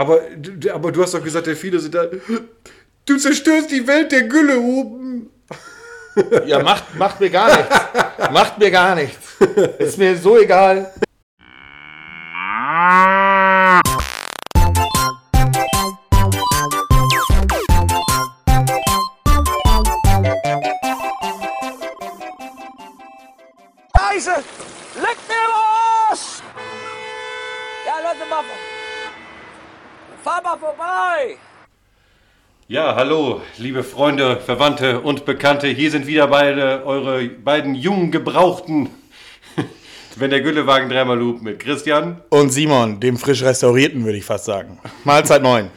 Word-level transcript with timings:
Aber, 0.00 0.22
aber 0.72 0.92
du 0.92 1.02
hast 1.02 1.12
doch 1.12 1.22
gesagt, 1.22 1.46
der 1.46 1.54
viele 1.54 1.78
sind 1.78 1.94
da. 1.94 2.06
Du 3.04 3.18
zerstörst 3.18 3.70
die 3.70 3.86
Welt 3.86 4.10
der 4.12 4.22
Gülle 4.22 4.58
oben. 4.58 5.28
Ja, 6.46 6.62
macht, 6.62 6.94
macht 6.96 7.20
mir 7.20 7.28
gar 7.28 7.54
nichts. 7.54 7.76
Macht 8.32 8.58
mir 8.58 8.70
gar 8.70 8.94
nichts. 8.94 9.36
Ist 9.78 9.98
mir 9.98 10.16
so 10.16 10.38
egal. 10.38 10.90
Ja, 32.70 32.94
hallo, 32.94 33.40
liebe 33.58 33.82
Freunde, 33.82 34.36
Verwandte 34.36 35.00
und 35.00 35.24
Bekannte. 35.24 35.66
Hier 35.66 35.90
sind 35.90 36.06
wieder 36.06 36.28
beide 36.28 36.86
eure 36.86 37.26
beiden 37.26 37.74
jungen 37.74 38.12
Gebrauchten. 38.12 38.90
Wenn 40.16 40.30
der 40.30 40.40
Güllewagen 40.40 40.88
dreimal 40.88 41.18
lupt 41.18 41.42
mit 41.42 41.58
Christian. 41.58 42.20
Und 42.28 42.50
Simon, 42.50 43.00
dem 43.00 43.16
frisch 43.16 43.42
restaurierten, 43.42 44.04
würde 44.04 44.18
ich 44.18 44.24
fast 44.24 44.44
sagen. 44.44 44.78
Mahlzeit 45.02 45.42
9. 45.42 45.68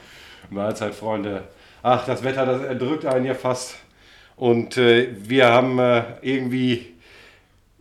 Mahlzeit, 0.51 0.93
Freunde. 0.93 1.45
Ach, 1.81 2.05
das 2.05 2.23
Wetter, 2.23 2.45
das 2.45 2.61
erdrückt 2.61 3.07
einen 3.07 3.25
ja 3.25 3.33
fast. 3.33 3.73
Und 4.35 4.77
äh, 4.77 5.07
wir 5.17 5.47
haben 5.47 5.79
äh, 5.79 6.03
irgendwie, 6.21 6.93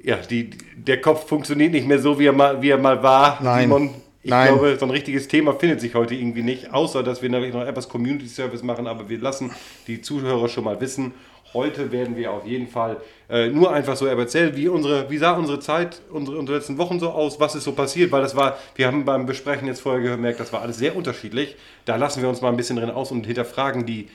ja, 0.02 0.16
die, 0.16 0.48
der 0.74 1.02
Kopf 1.02 1.28
funktioniert 1.28 1.72
nicht 1.72 1.86
mehr 1.86 1.98
so, 1.98 2.18
wie 2.18 2.28
er 2.28 2.32
mal, 2.32 2.62
wie 2.62 2.70
er 2.70 2.78
mal 2.78 3.02
war. 3.02 3.40
Nein. 3.42 3.64
Simon, 3.64 3.90
ich 4.22 4.30
Nein. 4.30 4.48
glaube, 4.48 4.76
so 4.78 4.86
ein 4.86 4.90
richtiges 4.90 5.26
Thema 5.28 5.52
findet 5.54 5.80
sich 5.80 5.94
heute 5.94 6.14
irgendwie 6.14 6.42
nicht, 6.42 6.72
außer 6.72 7.02
dass 7.02 7.22
wir 7.22 7.28
natürlich 7.30 7.54
noch 7.54 7.66
etwas 7.66 7.88
Community 7.88 8.28
Service 8.28 8.62
machen, 8.62 8.86
aber 8.86 9.08
wir 9.08 9.18
lassen 9.18 9.50
die 9.86 10.00
Zuhörer 10.00 10.48
schon 10.48 10.64
mal 10.64 10.80
wissen. 10.80 11.12
Heute 11.54 11.92
werden 11.92 12.16
wir 12.16 12.30
auf 12.32 12.46
jeden 12.46 12.66
Fall 12.68 12.96
äh, 13.28 13.48
nur 13.48 13.72
einfach 13.74 13.94
so 13.96 14.06
erzählen, 14.06 14.56
wie 14.56 14.68
unsere, 14.68 15.10
wie 15.10 15.18
sah 15.18 15.32
unsere 15.32 15.60
Zeit, 15.60 16.00
unsere, 16.10 16.38
unsere 16.38 16.56
letzten 16.58 16.78
Wochen 16.78 16.98
so 16.98 17.10
aus, 17.10 17.40
was 17.40 17.54
ist 17.54 17.64
so 17.64 17.72
passiert, 17.72 18.10
weil 18.10 18.22
das 18.22 18.34
war, 18.36 18.56
wir 18.74 18.86
haben 18.86 19.04
beim 19.04 19.26
Besprechen 19.26 19.66
jetzt 19.66 19.80
vorher 19.80 20.00
gemerkt, 20.00 20.40
das 20.40 20.52
war 20.52 20.62
alles 20.62 20.78
sehr 20.78 20.96
unterschiedlich. 20.96 21.56
Da 21.84 21.96
lassen 21.96 22.22
wir 22.22 22.28
uns 22.30 22.40
mal 22.40 22.48
ein 22.48 22.56
bisschen 22.56 22.76
drin 22.76 22.90
aus 22.90 23.10
und 23.10 23.26
hinterfragen 23.26 23.84
die 23.84 24.08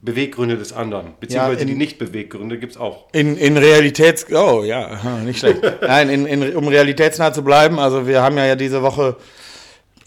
Beweggründe 0.00 0.56
des 0.56 0.72
anderen, 0.72 1.08
beziehungsweise 1.20 1.62
in- 1.62 1.66
die 1.68 1.74
Nicht-Beweggründe 1.74 2.58
gibt 2.58 2.72
es 2.72 2.78
auch. 2.78 3.06
In, 3.12 3.36
in 3.36 3.56
Realitäts... 3.58 4.26
Oh, 4.32 4.62
ja, 4.64 4.98
nicht 5.24 5.40
schlecht. 5.40 5.60
Nein, 5.82 6.08
in, 6.08 6.24
in, 6.26 6.54
um 6.56 6.68
realitätsnah 6.68 7.32
zu 7.32 7.42
bleiben, 7.42 7.78
also 7.80 8.06
wir 8.06 8.22
haben 8.22 8.36
ja, 8.38 8.46
ja 8.46 8.54
diese 8.56 8.80
Woche 8.82 9.16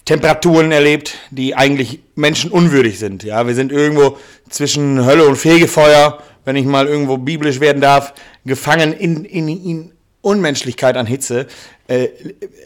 Temperaturen 0.05 0.71
erlebt, 0.71 1.17
die 1.29 1.55
eigentlich 1.55 1.99
menschenunwürdig 2.15 2.99
sind. 2.99 3.23
Ja, 3.23 3.45
wir 3.47 3.55
sind 3.55 3.71
irgendwo 3.71 4.17
zwischen 4.49 5.05
Hölle 5.05 5.25
und 5.25 5.35
Fegefeuer, 5.35 6.21
wenn 6.43 6.55
ich 6.55 6.65
mal 6.65 6.87
irgendwo 6.87 7.17
biblisch 7.17 7.59
werden 7.59 7.81
darf, 7.81 8.13
gefangen 8.45 8.93
in, 8.93 9.25
in, 9.25 9.47
in 9.47 9.91
Unmenschlichkeit 10.21 10.97
an 10.97 11.05
Hitze. 11.05 11.47
Äh, 11.87 12.09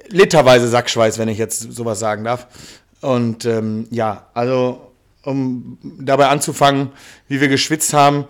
literweise 0.08 0.68
Sackschweiß, 0.68 1.18
wenn 1.18 1.28
ich 1.28 1.38
jetzt 1.38 1.74
sowas 1.74 2.00
sagen 2.00 2.24
darf. 2.24 2.48
Und 3.02 3.46
ähm, 3.46 3.88
ja, 3.92 4.28
also 4.34 4.92
um 5.24 5.78
dabei 5.82 6.28
anzufangen, 6.28 6.92
wie 7.28 7.42
wir 7.42 7.48
geschwitzt 7.48 7.94
haben, 7.94 8.26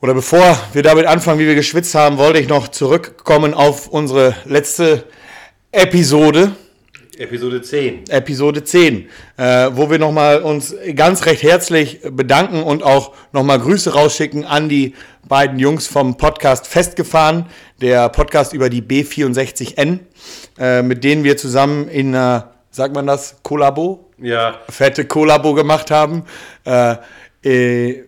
oder 0.00 0.12
bevor 0.12 0.58
wir 0.74 0.82
damit 0.82 1.06
anfangen, 1.06 1.38
wie 1.38 1.46
wir 1.46 1.54
geschwitzt 1.54 1.94
haben, 1.94 2.18
wollte 2.18 2.38
ich 2.38 2.46
noch 2.46 2.68
zurückkommen 2.68 3.54
auf 3.54 3.88
unsere 3.88 4.36
letzte 4.44 5.04
Episode, 5.72 6.54
Episode 7.18 7.62
10. 7.62 8.04
Episode 8.08 8.64
10, 8.64 9.08
äh, 9.36 9.70
wo 9.72 9.90
wir 9.90 9.98
nochmal 9.98 10.42
uns 10.42 10.74
ganz 10.94 11.26
recht 11.26 11.42
herzlich 11.42 12.00
bedanken 12.02 12.62
und 12.62 12.82
auch 12.82 13.12
nochmal 13.32 13.58
Grüße 13.58 13.94
rausschicken 13.94 14.44
an 14.44 14.68
die 14.68 14.94
beiden 15.28 15.58
Jungs 15.58 15.86
vom 15.86 16.16
Podcast 16.16 16.66
Festgefahren, 16.66 17.46
der 17.80 18.08
Podcast 18.08 18.52
über 18.52 18.68
die 18.68 18.82
B64N, 18.82 20.00
äh, 20.58 20.82
mit 20.82 21.04
denen 21.04 21.24
wir 21.24 21.36
zusammen 21.36 21.88
in, 21.88 22.14
äh, 22.14 22.40
sagt 22.70 22.94
man 22.94 23.06
das, 23.06 23.36
Kollabo? 23.42 24.10
Ja, 24.18 24.60
fette 24.68 25.04
Kollabo 25.04 25.54
gemacht 25.54 25.90
haben. 25.90 26.24
Äh, 26.64 26.96
äh, 27.44 28.02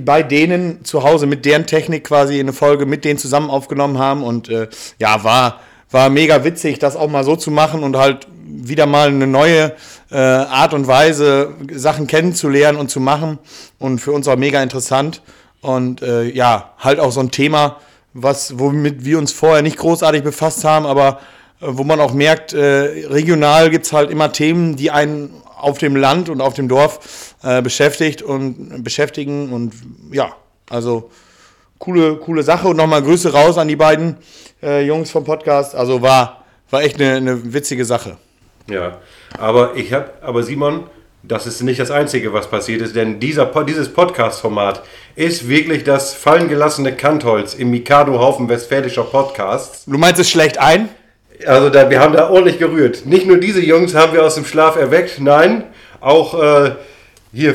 bei 0.00 0.22
denen 0.22 0.84
zu 0.84 1.04
Hause 1.04 1.26
mit 1.26 1.44
deren 1.44 1.66
Technik 1.66 2.04
quasi 2.04 2.40
eine 2.40 2.52
Folge 2.52 2.84
mit 2.84 3.04
denen 3.04 3.18
zusammen 3.18 3.48
aufgenommen 3.48 3.98
haben 3.98 4.24
und 4.24 4.48
äh, 4.48 4.68
ja, 4.98 5.22
war, 5.22 5.60
war 5.92 6.10
mega 6.10 6.44
witzig, 6.44 6.78
das 6.78 6.96
auch 6.96 7.08
mal 7.08 7.24
so 7.24 7.36
zu 7.36 7.50
machen 7.50 7.82
und 7.82 7.96
halt 7.96 8.26
wieder 8.44 8.86
mal 8.86 9.08
eine 9.08 9.26
neue 9.26 9.74
äh, 10.10 10.16
Art 10.16 10.74
und 10.74 10.86
Weise, 10.86 11.54
Sachen 11.72 12.06
kennenzulernen 12.06 12.78
und 12.78 12.90
zu 12.90 13.00
machen. 13.00 13.38
Und 13.78 13.98
für 13.98 14.12
uns 14.12 14.28
auch 14.28 14.36
mega 14.36 14.62
interessant. 14.62 15.22
Und 15.60 16.02
äh, 16.02 16.24
ja, 16.24 16.72
halt 16.78 16.98
auch 16.98 17.12
so 17.12 17.20
ein 17.20 17.30
Thema, 17.30 17.78
was, 18.14 18.58
womit 18.58 19.04
wir 19.04 19.18
uns 19.18 19.32
vorher 19.32 19.62
nicht 19.62 19.78
großartig 19.78 20.22
befasst 20.22 20.64
haben, 20.64 20.86
aber 20.86 21.20
äh, 21.60 21.66
wo 21.68 21.84
man 21.84 22.00
auch 22.00 22.12
merkt, 22.12 22.52
äh, 22.52 23.06
regional 23.08 23.70
gibt 23.70 23.86
es 23.86 23.92
halt 23.92 24.10
immer 24.10 24.32
Themen, 24.32 24.76
die 24.76 24.90
einen 24.90 25.30
auf 25.56 25.78
dem 25.78 25.94
Land 25.94 26.28
und 26.28 26.40
auf 26.40 26.54
dem 26.54 26.68
Dorf 26.68 27.34
äh, 27.42 27.62
beschäftigt 27.62 28.22
und 28.22 28.82
beschäftigen. 28.82 29.52
Und 29.52 29.72
ja, 30.10 30.34
also 30.68 31.10
coole, 31.82 32.14
coole 32.16 32.44
Sache 32.44 32.68
und 32.68 32.76
nochmal 32.76 33.02
Grüße 33.02 33.32
raus 33.32 33.58
an 33.58 33.66
die 33.66 33.76
beiden 33.76 34.16
äh, 34.62 34.86
Jungs 34.86 35.10
vom 35.10 35.24
Podcast. 35.24 35.74
Also 35.74 36.00
war, 36.00 36.44
war 36.70 36.82
echt 36.82 37.00
eine, 37.00 37.16
eine 37.16 37.52
witzige 37.52 37.84
Sache. 37.84 38.16
ja. 38.68 38.98
Aber 39.38 39.76
ich 39.76 39.92
habe, 39.94 40.10
aber 40.20 40.42
Simon, 40.42 40.84
das 41.22 41.46
ist 41.46 41.62
nicht 41.62 41.80
das 41.80 41.90
Einzige, 41.90 42.34
was 42.34 42.48
passiert 42.48 42.82
ist, 42.82 42.94
denn 42.94 43.18
dieser, 43.18 43.46
dieses 43.64 43.92
Podcast-Format 43.92 44.82
ist 45.16 45.48
wirklich 45.48 45.84
das 45.84 46.12
fallen 46.12 46.48
gelassene 46.48 46.94
Kantholz 46.94 47.54
im 47.54 47.70
Mikado-Haufen 47.70 48.48
westfälischer 48.48 49.04
Podcasts. 49.04 49.86
Du 49.86 49.96
meinst 49.96 50.20
es 50.20 50.30
schlecht 50.30 50.58
ein? 50.58 50.90
Also 51.46 51.70
da, 51.70 51.88
wir 51.88 51.98
haben 51.98 52.12
da 52.12 52.28
ordentlich 52.28 52.58
gerührt. 52.58 53.06
Nicht 53.06 53.26
nur 53.26 53.38
diese 53.38 53.60
Jungs 53.60 53.94
haben 53.94 54.12
wir 54.12 54.22
aus 54.22 54.34
dem 54.34 54.44
Schlaf 54.44 54.76
erweckt, 54.76 55.18
nein, 55.18 55.64
auch 56.00 56.40
äh, 56.40 56.72
hier 57.32 57.54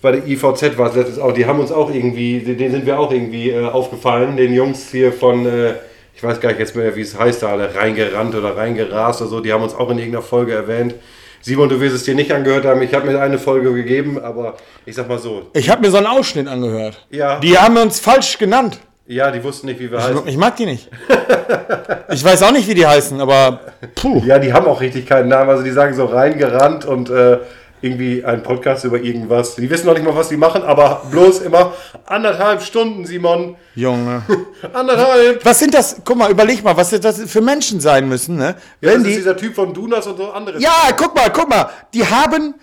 bei 0.00 0.12
der 0.12 0.26
IVZ 0.26 0.78
war 0.78 0.88
es 0.88 0.96
letztes 0.96 1.18
auch, 1.18 1.32
die 1.32 1.46
haben 1.46 1.60
uns 1.60 1.70
auch 1.70 1.92
irgendwie, 1.92 2.40
denen 2.40 2.72
sind 2.72 2.86
wir 2.86 2.98
auch 2.98 3.12
irgendwie 3.12 3.50
äh, 3.50 3.66
aufgefallen, 3.66 4.36
den 4.36 4.54
Jungs 4.54 4.90
hier 4.90 5.12
von, 5.12 5.44
äh, 5.46 5.74
ich 6.14 6.22
weiß 6.22 6.40
gar 6.40 6.48
nicht 6.50 6.58
jetzt 6.60 6.74
mehr, 6.74 6.96
wie 6.96 7.02
es 7.02 7.18
heißt, 7.18 7.42
da 7.42 7.48
alle 7.48 7.74
reingerannt 7.74 8.34
oder 8.34 8.56
reingerast 8.56 9.20
oder 9.20 9.30
so, 9.30 9.40
die 9.40 9.52
haben 9.52 9.62
uns 9.62 9.74
auch 9.74 9.90
in 9.90 9.98
irgendeiner 9.98 10.22
Folge 10.22 10.54
erwähnt. 10.54 10.94
Simon, 11.40 11.68
du 11.68 11.80
wirst 11.80 11.94
es 11.94 12.04
dir 12.04 12.14
nicht 12.14 12.32
angehört 12.32 12.64
haben, 12.64 12.82
ich 12.82 12.92
habe 12.94 13.06
mir 13.06 13.20
eine 13.20 13.38
Folge 13.38 13.72
gegeben, 13.72 14.18
aber 14.18 14.56
ich 14.86 14.94
sag 14.96 15.08
mal 15.08 15.18
so, 15.18 15.42
Ich 15.52 15.68
habe 15.70 15.82
mir 15.82 15.90
so 15.90 15.98
einen 15.98 16.06
Ausschnitt 16.06 16.48
angehört. 16.48 17.06
Ja. 17.10 17.38
Die 17.38 17.56
haben 17.56 17.76
uns 17.76 18.00
falsch 18.00 18.38
genannt. 18.38 18.80
ja, 19.06 19.30
die 19.30 19.44
wussten 19.44 19.66
nicht, 19.68 19.78
wie 19.78 19.90
wir 19.90 20.02
heißen. 20.02 20.26
Ich 20.26 20.36
mag 20.36 20.56
die 20.56 20.66
nicht. 20.66 20.90
ich 22.10 22.24
weiß 22.24 22.42
auch 22.42 22.50
nicht, 22.52 22.66
wie 22.66 22.74
die 22.74 22.86
heißen, 22.86 23.20
aber 23.20 23.60
puh. 23.94 24.22
Ja, 24.26 24.38
die 24.38 24.52
haben 24.52 24.66
auch 24.66 24.80
richtig 24.80 25.06
keinen 25.06 25.28
Namen. 25.28 25.50
Also 25.50 25.62
die 25.62 25.70
sagen 25.70 25.94
so 25.94 26.06
reingerannt 26.06 26.84
und 26.86 27.08
äh, 27.08 27.38
irgendwie 27.80 28.24
ein 28.24 28.42
Podcast 28.42 28.84
über 28.84 29.00
irgendwas. 29.00 29.56
Die 29.56 29.68
wissen 29.70 29.86
noch 29.86 29.94
nicht 29.94 30.04
mal, 30.04 30.14
was 30.14 30.28
die 30.28 30.36
machen, 30.36 30.62
aber 30.62 31.02
bloß 31.10 31.40
immer 31.40 31.72
anderthalb 32.06 32.62
Stunden, 32.62 33.06
Simon. 33.06 33.56
Junge. 33.74 34.22
Anderthalb. 34.72 35.44
Was 35.44 35.58
sind 35.58 35.74
das? 35.74 35.96
Guck 36.04 36.16
mal, 36.16 36.30
überleg 36.30 36.62
mal, 36.64 36.76
was 36.76 36.90
das 36.90 37.22
für 37.30 37.40
Menschen 37.40 37.80
sein 37.80 38.08
müssen, 38.08 38.36
ne? 38.36 38.56
Ja, 38.80 38.90
Wenn 38.92 38.98
das 39.00 39.02
ist 39.02 39.06
die. 39.08 39.16
dieser 39.16 39.36
Typ 39.36 39.54
von 39.54 39.72
Dunas 39.72 40.06
und 40.06 40.16
so 40.16 40.30
andere. 40.30 40.58
Ja, 40.60 40.90
guck 40.96 41.14
mal, 41.14 41.30
guck 41.30 41.48
mal. 41.48 41.70
Die 41.94 42.04
haben. 42.06 42.54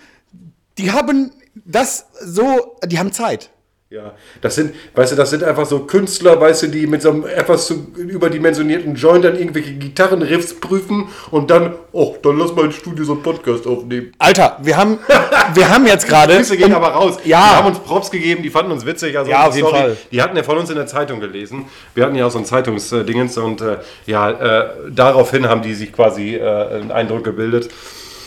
Die 0.78 0.92
haben 0.92 1.32
das 1.64 2.06
so. 2.20 2.76
Die 2.84 2.98
haben 2.98 3.12
Zeit. 3.12 3.50
Ja, 3.88 4.14
das 4.40 4.56
sind, 4.56 4.74
weißt 4.96 5.12
du, 5.12 5.16
das 5.16 5.30
sind 5.30 5.44
einfach 5.44 5.64
so 5.64 5.78
Künstler, 5.78 6.40
weißt 6.40 6.64
du, 6.64 6.66
die 6.66 6.88
mit 6.88 7.02
so 7.02 7.10
einem 7.10 7.24
etwas 7.24 7.68
zu 7.68 7.86
überdimensionierten 7.96 8.96
Joint 8.96 9.24
dann 9.24 9.38
irgendwelche 9.38 9.74
Gitarrenriffs 9.74 10.58
prüfen 10.58 11.06
und 11.30 11.52
dann, 11.52 11.76
oh, 11.92 12.16
dann 12.20 12.36
lass 12.36 12.52
mal 12.52 12.64
ins 12.64 12.74
Studio 12.74 13.04
so 13.04 13.12
einen 13.12 13.22
Podcast 13.22 13.64
aufnehmen. 13.64 14.10
Alter, 14.18 14.58
wir 14.60 14.76
haben. 14.76 14.98
Wir 15.54 15.68
haben 15.68 15.86
jetzt 15.86 16.08
gerade. 16.08 16.34
Grüße 16.34 16.56
gehen 16.56 16.74
aber 16.74 16.88
raus. 16.88 17.18
Ja. 17.22 17.38
Die 17.38 17.56
haben 17.58 17.66
uns 17.68 17.78
Props 17.78 18.10
gegeben, 18.10 18.42
die 18.42 18.50
fanden 18.50 18.72
uns 18.72 18.84
witzig. 18.84 19.16
Also, 19.16 19.30
Ja, 19.30 19.46
auf 19.46 19.54
jeden 19.54 19.68
Fall. 19.68 19.96
Die 20.10 20.20
hatten 20.20 20.36
ja 20.36 20.42
von 20.42 20.58
uns 20.58 20.68
in 20.68 20.74
der 20.74 20.88
Zeitung 20.88 21.20
gelesen. 21.20 21.66
Wir 21.94 22.04
hatten 22.04 22.16
ja 22.16 22.26
auch 22.26 22.32
so 22.32 22.38
ein 22.38 22.44
Zeitungsdingens 22.44 23.38
und 23.38 23.60
äh, 23.60 23.76
ja, 24.06 24.30
äh, 24.30 24.68
daraufhin 24.90 25.48
haben 25.48 25.62
die 25.62 25.74
sich 25.74 25.92
quasi 25.92 26.34
äh, 26.34 26.40
einen 26.40 26.90
Eindruck 26.90 27.22
gebildet. 27.22 27.68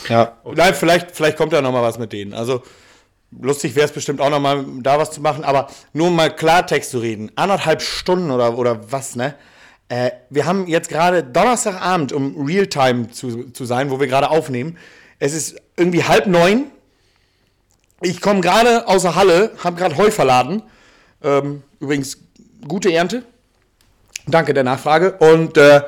Ja. 0.08 0.38
Nein, 0.56 0.74
vielleicht, 0.74 1.12
vielleicht 1.12 1.36
kommt 1.36 1.52
ja 1.52 1.62
noch 1.62 1.74
mal 1.74 1.84
was 1.84 2.00
mit 2.00 2.14
denen. 2.14 2.34
Also 2.34 2.64
lustig 3.32 3.76
wäre 3.76 3.86
es 3.86 3.92
bestimmt 3.92 4.22
auch 4.22 4.30
noch 4.30 4.40
mal 4.40 4.66
da 4.82 4.98
was 4.98 5.12
zu 5.12 5.22
machen, 5.22 5.44
aber 5.44 5.70
nur 5.94 6.08
um 6.08 6.16
mal 6.16 6.36
Klartext 6.36 6.92
zu 6.92 7.00
reden. 7.00 7.32
Anderthalb 7.36 7.82
Stunden 7.82 8.32
oder, 8.32 8.58
oder 8.58 8.92
was, 8.92 9.16
ne? 9.16 9.36
Äh, 9.90 10.12
wir 10.30 10.46
haben 10.46 10.68
jetzt 10.68 10.90
gerade 10.90 11.24
Donnerstagabend, 11.24 12.12
um 12.14 12.46
Realtime 12.46 13.10
zu, 13.10 13.50
zu 13.52 13.66
sein, 13.66 13.90
wo 13.90 14.00
wir 14.00 14.08
gerade 14.08 14.30
aufnehmen. 14.30 14.78
Es 15.18 15.34
ist 15.34 15.60
irgendwie 15.76 16.04
halb 16.04 16.28
neun. 16.28 16.66
Ich 18.02 18.22
komme 18.22 18.42
gerade 18.42 18.88
aus 18.88 19.02
der 19.02 19.16
Halle, 19.16 19.52
habe 19.64 19.78
gerade 19.78 19.98
Heu 19.98 20.12
verladen. 20.12 20.62
Ähm, 21.24 21.64
übrigens, 21.80 22.18
gute 22.68 22.94
Ernte. 22.94 23.24
Danke 24.28 24.54
der 24.54 24.64
Nachfrage. 24.64 25.14
Und 25.14 25.58
äh, 25.58 25.82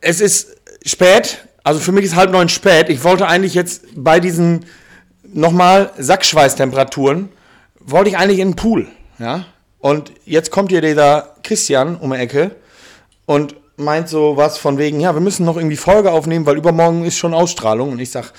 es 0.00 0.20
ist 0.20 0.56
spät, 0.84 1.46
Also 1.62 1.80
für 1.80 1.92
mich 1.92 2.06
ist 2.06 2.16
halb 2.16 2.30
neun 2.30 2.48
spät. 2.48 2.88
Ich 2.88 3.04
wollte 3.04 3.28
eigentlich 3.28 3.52
jetzt 3.54 3.84
bei 3.94 4.18
diesen 4.20 4.64
nochmal 5.32 5.90
Sackschweißtemperaturen, 5.98 7.28
wollte 7.78 8.10
ich 8.10 8.18
eigentlich 8.18 8.38
in 8.38 8.50
den 8.50 8.56
Pool. 8.56 8.88
Ja? 9.18 9.44
Und 9.78 10.12
jetzt 10.24 10.50
kommt 10.50 10.70
hier 10.70 10.82
dieser 10.82 11.34
Christian 11.42 11.96
um 11.96 12.12
die 12.12 12.18
Ecke 12.18 12.56
und 13.26 13.54
meint 13.76 14.08
so 14.08 14.36
was 14.36 14.58
von 14.58 14.78
wegen, 14.78 15.00
ja, 15.00 15.14
wir 15.14 15.20
müssen 15.20 15.46
noch 15.46 15.56
irgendwie 15.56 15.76
Folge 15.76 16.10
aufnehmen, 16.12 16.46
weil 16.46 16.56
übermorgen 16.56 17.04
ist 17.04 17.16
schon 17.16 17.32
Ausstrahlung. 17.32 17.92
Und 17.92 17.98
ich 17.98 18.10
sag, 18.10 18.32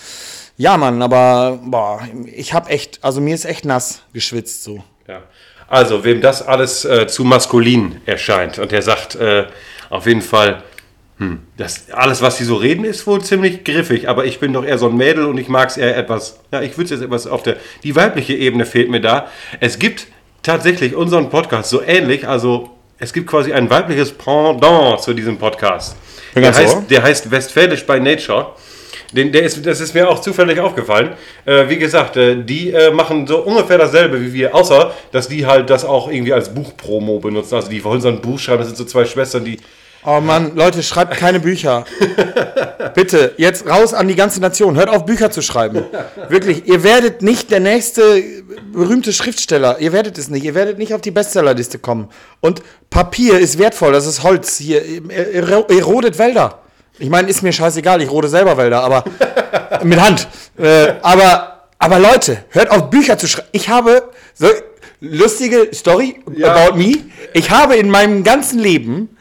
ja, 0.57 0.77
Mann, 0.77 1.01
aber 1.01 1.59
boah, 1.63 2.01
ich 2.25 2.53
hab 2.53 2.69
echt, 2.69 2.99
also 3.03 3.19
mir 3.21 3.33
ist 3.33 3.45
echt 3.45 3.65
nass 3.65 4.01
geschwitzt 4.13 4.63
so. 4.63 4.83
Ja. 5.07 5.23
Also, 5.67 6.03
wem 6.03 6.19
das 6.19 6.45
alles 6.45 6.83
äh, 6.83 7.07
zu 7.07 7.23
maskulin 7.23 8.01
erscheint 8.05 8.59
und 8.59 8.73
der 8.73 8.81
sagt 8.81 9.15
äh, 9.15 9.45
auf 9.89 10.05
jeden 10.05 10.21
Fall, 10.21 10.63
hm, 11.21 11.37
das, 11.55 11.91
alles, 11.91 12.23
was 12.23 12.37
sie 12.37 12.45
so 12.45 12.55
reden, 12.55 12.83
ist 12.83 13.05
wohl 13.05 13.21
ziemlich 13.21 13.63
griffig, 13.63 14.09
aber 14.09 14.25
ich 14.25 14.39
bin 14.39 14.53
doch 14.53 14.65
eher 14.65 14.79
so 14.79 14.87
ein 14.87 14.97
Mädel 14.97 15.25
und 15.25 15.37
ich 15.37 15.49
mag 15.49 15.69
es 15.69 15.77
eher 15.77 15.95
etwas, 15.95 16.39
ja, 16.51 16.63
ich 16.63 16.71
würde 16.79 16.85
es 16.85 16.89
jetzt 16.89 17.03
etwas 17.03 17.27
auf 17.27 17.43
der, 17.43 17.57
die 17.83 17.95
weibliche 17.95 18.33
Ebene 18.33 18.65
fehlt 18.65 18.89
mir 18.89 19.01
da. 19.01 19.27
Es 19.59 19.77
gibt 19.77 20.07
tatsächlich 20.41 20.95
unseren 20.95 21.29
Podcast 21.29 21.69
so 21.69 21.83
ähnlich, 21.83 22.27
also 22.27 22.71
es 22.97 23.13
gibt 23.13 23.27
quasi 23.27 23.53
ein 23.53 23.69
weibliches 23.69 24.11
Pendant 24.13 24.99
zu 24.99 25.13
diesem 25.13 25.37
Podcast. 25.37 25.95
Der 26.35 26.55
heißt, 26.55 26.89
der 26.89 27.03
heißt 27.03 27.29
Westfälisch 27.29 27.85
by 27.85 27.99
Nature. 27.99 28.47
Den, 29.11 29.31
der 29.31 29.43
ist, 29.43 29.63
das 29.63 29.79
ist 29.79 29.93
mir 29.93 30.09
auch 30.09 30.21
zufällig 30.21 30.59
aufgefallen. 30.59 31.11
Äh, 31.45 31.69
wie 31.69 31.77
gesagt, 31.77 32.17
äh, 32.17 32.43
die 32.43 32.71
äh, 32.71 32.89
machen 32.89 33.27
so 33.27 33.43
ungefähr 33.43 33.77
dasselbe 33.77 34.19
wie 34.19 34.33
wir, 34.33 34.55
außer 34.55 34.91
dass 35.11 35.27
die 35.27 35.45
halt 35.45 35.69
das 35.69 35.85
auch 35.85 36.09
irgendwie 36.09 36.33
als 36.33 36.51
Buchpromo 36.51 37.19
benutzen. 37.19 37.53
Also 37.53 37.69
die 37.69 37.83
wollen 37.83 38.01
so 38.01 38.07
ein 38.07 38.21
Buch 38.21 38.39
schreiben, 38.39 38.59
das 38.59 38.69
sind 38.69 38.77
so 38.77 38.85
zwei 38.85 39.05
Schwestern, 39.05 39.45
die. 39.45 39.59
Oh 40.03 40.19
Mann, 40.19 40.55
Leute, 40.55 40.81
schreibt 40.81 41.15
keine 41.17 41.39
Bücher. 41.39 41.85
Bitte, 42.95 43.35
jetzt 43.37 43.67
raus 43.67 43.93
an 43.93 44.07
die 44.07 44.15
ganze 44.15 44.41
Nation. 44.41 44.75
Hört 44.75 44.89
auf, 44.89 45.05
Bücher 45.05 45.29
zu 45.29 45.43
schreiben. 45.43 45.85
Wirklich, 46.27 46.65
ihr 46.67 46.83
werdet 46.83 47.21
nicht 47.21 47.51
der 47.51 47.59
nächste 47.59 48.23
berühmte 48.73 49.13
Schriftsteller. 49.13 49.77
Ihr 49.79 49.93
werdet 49.93 50.17
es 50.17 50.29
nicht. 50.29 50.43
Ihr 50.43 50.55
werdet 50.55 50.79
nicht 50.79 50.95
auf 50.95 51.01
die 51.01 51.11
Bestsellerliste 51.11 51.77
kommen. 51.77 52.09
Und 52.39 52.63
Papier 52.89 53.37
ist 53.39 53.59
wertvoll, 53.59 53.91
das 53.93 54.07
ist 54.07 54.23
Holz. 54.23 54.57
Hier, 54.57 54.83
ihr, 54.83 55.83
rodet 55.83 56.17
Wälder. 56.17 56.59
Ich 56.97 57.09
meine, 57.09 57.29
ist 57.29 57.43
mir 57.43 57.53
scheißegal, 57.53 58.01
ich 58.01 58.09
rode 58.09 58.27
selber 58.27 58.57
Wälder, 58.57 58.83
aber 58.83 59.03
mit 59.83 59.99
Hand. 60.01 60.27
Äh, 60.57 60.93
aber, 61.03 61.61
aber 61.77 61.99
Leute, 61.99 62.43
hört 62.49 62.71
auf, 62.71 62.89
Bücher 62.89 63.17
zu 63.19 63.27
schreiben. 63.27 63.47
Ich 63.51 63.69
habe 63.69 64.09
so 64.33 64.47
lustige 64.99 65.69
Story 65.73 66.19
Ja. 66.35 66.55
about 66.55 66.75
me. 66.77 66.97
Ich 67.33 67.51
habe 67.51 67.75
in 67.75 67.89
meinem 67.89 68.23
ganzen 68.23 68.59
Leben 68.59 69.15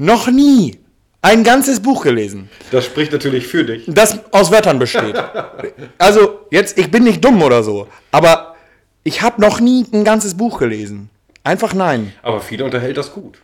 noch 0.00 0.28
nie 0.28 0.78
ein 1.22 1.44
ganzes 1.44 1.80
Buch 1.80 2.02
gelesen, 2.02 2.48
Das 2.70 2.86
spricht 2.86 3.12
natürlich 3.12 3.46
für 3.46 3.64
dich. 3.64 3.84
das 3.86 4.18
aus 4.32 4.50
Wörtern 4.50 4.78
besteht. 4.78 5.14
Also 5.98 6.40
jetzt, 6.50 6.78
ich 6.78 6.90
bin 6.90 7.04
nicht 7.04 7.22
dumm 7.22 7.42
oder 7.42 7.62
so, 7.62 7.86
aber 8.10 8.54
ich 9.04 9.20
habe 9.20 9.40
noch 9.40 9.60
nie 9.60 9.84
ein 9.92 10.02
ganzes 10.04 10.34
Buch 10.36 10.58
gelesen. 10.58 11.10
Einfach 11.44 11.74
nein. 11.74 12.12
Aber 12.22 12.40
viele 12.40 12.64
unterhält 12.64 12.96
das 12.96 13.12
gut. 13.12 13.38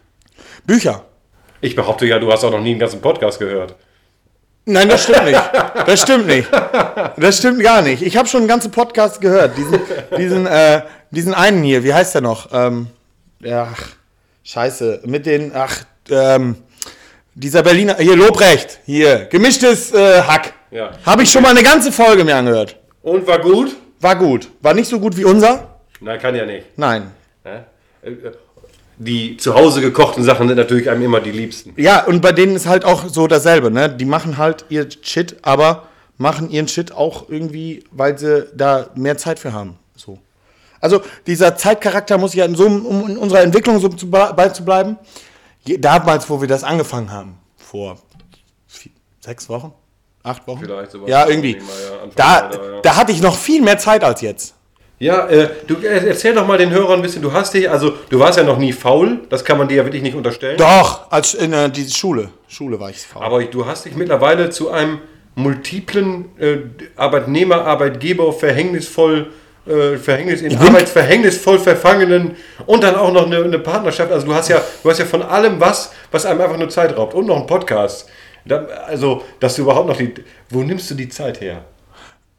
Bücher. 0.66 1.04
Ich 1.60 1.76
behaupte 1.76 2.06
ja, 2.06 2.18
du 2.18 2.32
hast 2.32 2.44
auch 2.44 2.50
noch 2.50 2.60
nie 2.60 2.70
einen 2.70 2.78
ganzen 2.78 3.00
Podcast 3.02 3.38
gehört. 3.38 3.74
Nein, 4.64 4.88
das 4.88 5.04
stimmt 5.04 5.24
nicht. 5.26 5.42
Das 5.86 6.00
stimmt 6.02 6.26
nicht. 6.26 6.48
Das 7.18 7.38
stimmt 7.38 7.62
gar 7.62 7.82
nicht. 7.82 8.02
Ich 8.02 8.16
habe 8.16 8.26
schon 8.28 8.40
einen 8.40 8.48
ganzen 8.48 8.70
Podcast 8.70 9.20
gehört. 9.20 9.56
Diesen, 9.56 9.78
diesen, 10.18 10.46
äh, 10.46 10.82
diesen 11.10 11.34
einen 11.34 11.62
hier, 11.62 11.84
wie 11.84 11.92
heißt 11.94 12.14
der 12.14 12.22
noch? 12.22 12.48
Ähm, 12.52 12.88
ach, 13.48 13.90
scheiße. 14.42 15.02
Mit 15.04 15.26
den, 15.26 15.52
ach, 15.54 15.84
ähm, 16.10 16.56
dieser 17.34 17.62
Berliner, 17.62 17.96
hier, 17.98 18.16
Lobrecht, 18.16 18.80
hier, 18.86 19.26
gemischtes 19.26 19.92
äh, 19.92 20.22
Hack. 20.22 20.52
Ja. 20.70 20.90
Habe 21.04 21.22
ich 21.22 21.30
schon 21.30 21.42
mal 21.42 21.50
eine 21.50 21.62
ganze 21.62 21.92
Folge 21.92 22.24
mir 22.24 22.36
angehört. 22.36 22.76
Und 23.02 23.26
war 23.26 23.38
gut? 23.40 23.76
War 24.00 24.16
gut. 24.16 24.48
War 24.60 24.74
nicht 24.74 24.88
so 24.88 24.98
gut 24.98 25.16
wie 25.16 25.24
unser? 25.24 25.78
Nein, 26.00 26.18
kann 26.18 26.34
ja 26.34 26.44
nicht. 26.44 26.66
Nein. 26.76 27.10
Ne? 27.44 27.64
Äh, 28.02 28.10
äh, 28.10 28.32
Die 28.98 29.36
zu 29.36 29.54
Hause 29.54 29.80
gekochten 29.80 30.24
Sachen 30.24 30.48
sind 30.48 30.56
natürlich 30.56 30.88
einem 30.90 31.02
immer 31.02 31.20
die 31.20 31.30
liebsten. 31.30 31.72
Ja, 31.76 32.04
und 32.04 32.20
bei 32.20 32.32
denen 32.32 32.56
ist 32.56 32.66
halt 32.66 32.84
auch 32.84 33.06
so 33.08 33.26
dasselbe, 33.26 33.70
ne? 33.70 33.88
Die 33.90 34.04
machen 34.06 34.38
halt 34.38 34.64
ihr 34.70 34.88
Shit, 35.02 35.36
aber 35.42 35.84
machen 36.18 36.50
ihren 36.50 36.66
Shit 36.68 36.92
auch 36.92 37.28
irgendwie, 37.28 37.84
weil 37.90 38.18
sie 38.18 38.46
da 38.54 38.88
mehr 38.94 39.18
Zeit 39.18 39.38
für 39.38 39.52
haben. 39.52 39.78
So. 39.94 40.18
Also 40.80 41.02
dieser 41.26 41.56
Zeitcharakter 41.56 42.16
muss 42.18 42.34
ja 42.34 42.44
in, 42.44 42.54
so, 42.54 42.64
um 42.66 43.08
in 43.08 43.18
unserer 43.18 43.40
Entwicklung 43.42 43.78
so 43.80 43.88
zu, 43.88 44.10
beizubleiben. 44.10 44.96
Je- 44.96 45.04
Damals, 45.78 46.30
wo 46.30 46.40
wir 46.40 46.48
das 46.48 46.64
angefangen 46.64 47.10
haben, 47.10 47.38
vor 47.56 47.98
vier, 48.66 48.92
sechs 49.20 49.48
Wochen, 49.48 49.72
acht 50.22 50.46
Wochen, 50.46 50.60
Vielleicht 50.60 50.92
sowas. 50.92 51.08
ja 51.08 51.26
irgendwie, 51.28 51.58
da, 52.14 52.50
ja. 52.50 52.80
da 52.82 52.96
hatte 52.96 53.12
ich 53.12 53.20
noch 53.20 53.36
viel 53.36 53.62
mehr 53.62 53.78
Zeit 53.78 54.04
als 54.04 54.20
jetzt. 54.20 54.54
Ja, 54.98 55.26
äh, 55.28 55.50
du 55.66 55.74
äh, 55.76 56.08
erzähl 56.08 56.34
doch 56.34 56.46
mal 56.46 56.56
den 56.56 56.70
Hörern 56.70 57.00
ein 57.00 57.02
bisschen. 57.02 57.20
Du 57.20 57.32
hast 57.32 57.52
dich, 57.52 57.68
also 57.68 57.92
du 58.08 58.18
warst 58.18 58.38
ja 58.38 58.44
noch 58.44 58.56
nie 58.56 58.72
faul, 58.72 59.26
das 59.28 59.44
kann 59.44 59.58
man 59.58 59.68
dir 59.68 59.76
ja 59.76 59.84
wirklich 59.84 60.02
nicht 60.02 60.16
unterstellen. 60.16 60.56
Doch, 60.56 61.10
als 61.10 61.34
in 61.34 61.52
äh, 61.52 61.68
die 61.68 61.88
Schule, 61.90 62.30
Schule 62.48 62.80
war 62.80 62.88
ich 62.88 62.98
faul. 63.00 63.22
Aber 63.22 63.44
du 63.44 63.66
hast 63.66 63.84
dich 63.84 63.94
mittlerweile 63.94 64.48
zu 64.48 64.70
einem 64.70 65.00
multiplen 65.34 66.30
äh, 66.38 66.58
Arbeitnehmer, 66.96 67.66
Arbeitgeber, 67.66 68.32
verhängnisvoll, 68.32 69.32
äh, 69.66 69.96
Verhängnis, 69.96 70.42
in 70.42 70.50
bin- 70.50 70.58
Arbeit 70.58 70.88
verhängnisvoll 70.88 71.58
verfangenen 71.58 72.36
und 72.66 72.82
dann 72.84 72.94
auch 72.96 73.12
noch 73.12 73.26
eine, 73.26 73.42
eine 73.42 73.58
Partnerschaft. 73.58 74.10
Also 74.12 74.26
du 74.26 74.34
hast 74.34 74.48
ja, 74.48 74.60
du 74.82 74.90
hast 74.90 74.98
ja 74.98 75.04
von 75.04 75.22
allem 75.22 75.60
was, 75.60 75.92
was 76.10 76.24
einem 76.26 76.40
einfach 76.40 76.56
nur 76.58 76.68
Zeit 76.68 76.96
raubt 76.96 77.14
und 77.14 77.26
noch 77.26 77.36
einen 77.36 77.46
Podcast. 77.46 78.08
Da, 78.44 78.64
also, 78.86 79.22
dass 79.40 79.56
du 79.56 79.62
überhaupt 79.62 79.88
noch 79.88 79.96
die, 79.96 80.14
wo 80.50 80.62
nimmst 80.62 80.88
du 80.90 80.94
die 80.94 81.08
Zeit 81.08 81.40
her? 81.40 81.64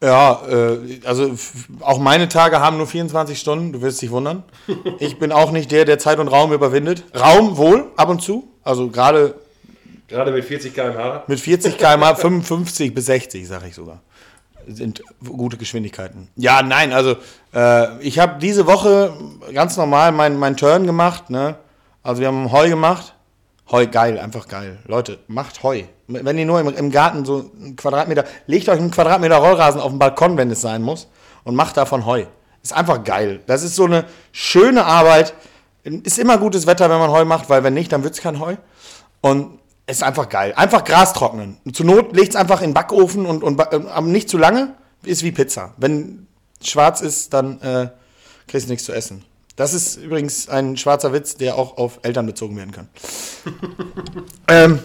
Ja, 0.02 0.40
äh, 0.48 0.78
also 1.04 1.32
auch 1.80 1.98
meine 1.98 2.28
Tage 2.28 2.60
haben 2.60 2.76
nur 2.78 2.86
24 2.86 3.38
Stunden, 3.38 3.72
du 3.72 3.82
wirst 3.82 4.00
dich 4.00 4.10
wundern. 4.10 4.44
Ich 5.00 5.18
bin 5.18 5.32
auch 5.32 5.50
nicht 5.50 5.70
der, 5.72 5.84
der 5.84 5.98
Zeit 5.98 6.18
und 6.18 6.28
Raum 6.28 6.52
überwindet. 6.52 7.04
Raum 7.18 7.56
wohl, 7.56 7.86
ab 7.96 8.08
und 8.08 8.22
zu. 8.22 8.48
Also 8.62 8.88
gerade 8.88 9.34
Gerade 10.08 10.30
mit 10.32 10.44
40 10.44 10.72
km/h. 10.74 11.24
mit 11.26 11.38
40 11.40 11.76
km/h, 11.76 12.14
55 12.14 12.94
bis 12.94 13.06
60, 13.06 13.46
sage 13.46 13.66
ich 13.68 13.74
sogar. 13.74 14.00
Sind 14.70 15.02
gute 15.26 15.56
Geschwindigkeiten. 15.56 16.28
Ja, 16.36 16.62
nein, 16.62 16.92
also 16.92 17.16
äh, 17.54 18.00
ich 18.00 18.18
habe 18.18 18.38
diese 18.38 18.66
Woche 18.66 19.14
ganz 19.54 19.76
normal 19.78 20.12
meinen 20.12 20.38
mein 20.38 20.56
Turn 20.58 20.86
gemacht. 20.86 21.30
Ne? 21.30 21.56
Also 22.02 22.20
wir 22.20 22.28
haben 22.28 22.52
Heu 22.52 22.68
gemacht. 22.68 23.14
Heu, 23.70 23.86
geil, 23.86 24.18
einfach 24.18 24.46
geil. 24.46 24.78
Leute, 24.86 25.18
macht 25.26 25.62
Heu. 25.62 25.82
Wenn 26.06 26.38
ihr 26.38 26.46
nur 26.46 26.60
im, 26.60 26.68
im 26.68 26.90
Garten 26.90 27.24
so 27.24 27.50
einen 27.60 27.76
Quadratmeter, 27.76 28.24
legt 28.46 28.68
euch 28.68 28.78
einen 28.78 28.90
Quadratmeter 28.90 29.36
Rollrasen 29.36 29.80
auf 29.80 29.90
den 29.90 29.98
Balkon, 29.98 30.36
wenn 30.36 30.50
es 30.50 30.60
sein 30.60 30.82
muss, 30.82 31.08
und 31.44 31.54
macht 31.54 31.76
davon 31.76 32.06
Heu. 32.06 32.24
Ist 32.62 32.72
einfach 32.72 33.04
geil. 33.04 33.40
Das 33.46 33.62
ist 33.62 33.74
so 33.74 33.84
eine 33.84 34.04
schöne 34.32 34.84
Arbeit. 34.84 35.34
Ist 35.82 36.18
immer 36.18 36.38
gutes 36.38 36.66
Wetter, 36.66 36.90
wenn 36.90 36.98
man 36.98 37.10
Heu 37.10 37.24
macht, 37.24 37.48
weil 37.48 37.62
wenn 37.62 37.74
nicht, 37.74 37.92
dann 37.92 38.04
wird 38.04 38.14
es 38.14 38.20
kein 38.20 38.40
Heu. 38.40 38.56
Und 39.20 39.58
ist 39.88 40.02
einfach 40.02 40.28
geil. 40.28 40.52
Einfach 40.56 40.84
Gras 40.84 41.12
trocknen. 41.12 41.56
Zur 41.72 41.86
Not 41.86 42.14
legt 42.14 42.30
es 42.30 42.36
einfach 42.36 42.60
in 42.60 42.70
den 42.70 42.74
Backofen 42.74 43.26
und, 43.26 43.42
und 43.42 43.58
äh, 43.58 44.00
nicht 44.02 44.28
zu 44.28 44.38
lange. 44.38 44.74
Ist 45.04 45.22
wie 45.22 45.32
Pizza. 45.32 45.74
Wenn 45.76 46.26
schwarz 46.62 47.00
ist, 47.00 47.32
dann 47.32 47.60
äh, 47.60 47.88
kriegst 48.46 48.66
du 48.66 48.72
nichts 48.72 48.84
zu 48.84 48.92
essen. 48.92 49.24
Das 49.56 49.74
ist 49.74 49.96
übrigens 49.96 50.48
ein 50.48 50.76
schwarzer 50.76 51.12
Witz, 51.12 51.36
der 51.36 51.56
auch 51.56 51.78
auf 51.78 52.00
Eltern 52.02 52.26
bezogen 52.26 52.56
werden 52.56 52.72
kann. 52.72 52.88
ähm, 54.48 54.78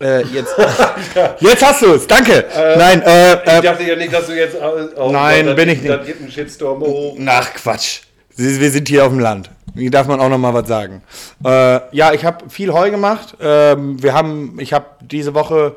äh, 0.00 0.24
jetzt, 0.28 0.54
jetzt 1.40 1.64
hast 1.64 1.82
du 1.82 1.94
es. 1.94 2.06
Danke. 2.06 2.46
Nein, 2.78 3.02
äh, 3.02 3.34
Ich 3.34 3.48
äh, 3.48 3.60
dachte 3.60 3.82
ja 3.84 3.96
nicht, 3.96 4.12
dass 4.12 4.26
du 4.26 4.36
jetzt. 4.36 4.56
Oh, 4.96 5.10
Nein, 5.12 5.46
Gott, 5.46 5.56
bin 5.56 5.68
ich 5.68 5.82
nicht. 5.82 5.90
Das 5.90 6.06
gibt 6.06 6.20
einen 6.22 6.30
Shitstorm. 6.30 6.82
Oh. 6.82 7.14
Nach 7.18 7.52
Quatsch. 7.52 8.00
Wir 8.36 8.70
sind 8.70 8.88
hier 8.88 9.04
auf 9.04 9.10
dem 9.10 9.18
Land. 9.20 9.50
Hier 9.74 9.90
darf 9.90 10.06
man 10.06 10.20
auch 10.20 10.28
noch 10.28 10.38
mal 10.38 10.54
was 10.54 10.68
sagen. 10.68 11.02
Äh, 11.44 11.80
ja, 11.96 12.12
ich 12.12 12.24
habe 12.24 12.48
viel 12.50 12.72
Heu 12.72 12.90
gemacht. 12.90 13.36
Ähm, 13.40 14.02
wir 14.02 14.14
haben, 14.14 14.58
ich 14.60 14.72
habe 14.72 14.86
diese 15.00 15.34
Woche 15.34 15.76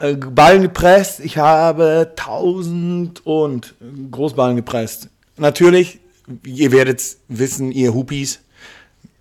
äh, 0.00 0.14
Ballen 0.14 0.62
gepresst. 0.62 1.20
Ich 1.20 1.38
habe 1.38 2.12
1000 2.16 3.26
und 3.26 3.74
Großballen 4.10 4.56
gepresst. 4.56 5.08
Natürlich, 5.36 6.00
ihr 6.44 6.72
werdet 6.72 7.02
wissen, 7.28 7.72
ihr 7.72 7.94
Hupis, 7.94 8.40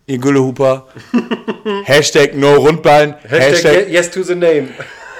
ihr 0.06 0.18
Güllehuper. 0.18 0.88
Hashtag 1.86 2.36
no 2.36 2.56
Rundballen. 2.56 3.16
Hashtag, 3.24 3.42
Hashtag, 3.42 3.90
yes 3.90 4.12
to 4.12 4.24
the 4.24 4.36
name. 4.36 4.70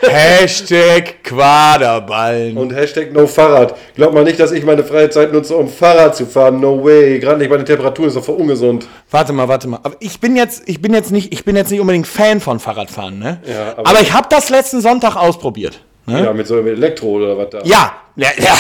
Hashtag 0.02 1.24
Quaderballen. 1.24 2.58
Und 2.58 2.74
Hashtag 2.74 3.12
no 3.14 3.28
Fahrrad. 3.28 3.76
Glaub 3.96 4.14
mal 4.14 4.24
nicht, 4.24 4.40
dass 4.40 4.52
ich 4.52 4.64
meine 4.64 4.84
freie 4.84 5.10
Zeit 5.10 5.34
nutze, 5.34 5.56
um 5.56 5.68
Fahrrad 5.68 6.16
zu 6.16 6.26
fahren. 6.26 6.60
No 6.60 6.84
way. 6.84 7.20
Gerade 7.20 7.40
nicht 7.40 7.50
bei 7.50 7.58
den 7.58 7.66
Temperaturen 7.66 8.08
ist 8.10 8.16
doch 8.18 8.24
voll 8.24 8.36
ungesund. 8.36 8.88
Warte 9.12 9.34
mal, 9.34 9.48
warte 9.48 9.68
mal. 9.68 9.80
Aber 9.84 9.96
ich 10.00 10.20
bin 10.20 10.36
jetzt, 10.36 10.64
ich 10.68 10.82
bin 10.82 10.94
jetzt 10.94 11.12
nicht, 11.12 11.34
ich 11.34 11.44
bin 11.46 11.56
jetzt 11.56 11.72
nicht 11.72 11.80
unbedingt 11.82 12.08
Fan 12.08 12.40
von 12.40 12.60
Fahrradfahren, 12.60 13.20
ne? 13.20 13.42
Ja, 13.46 13.74
aber- 13.78 13.90
aber, 13.90 14.02
ich 14.02 14.14
habe 14.14 14.28
das 14.30 14.50
letzten 14.50 14.82
Sonntag 14.82 15.16
ausprobiert. 15.16 15.82
Ne? 16.06 16.24
Ja, 16.24 16.34
mit 16.34 16.48
so 16.48 16.56
mit 16.56 16.74
Elektro 16.78 17.08
oder 17.18 17.38
was 17.38 17.50
da. 17.52 17.60
Ja, 17.64 17.94
ja, 18.16 18.30
ja. 18.38 18.56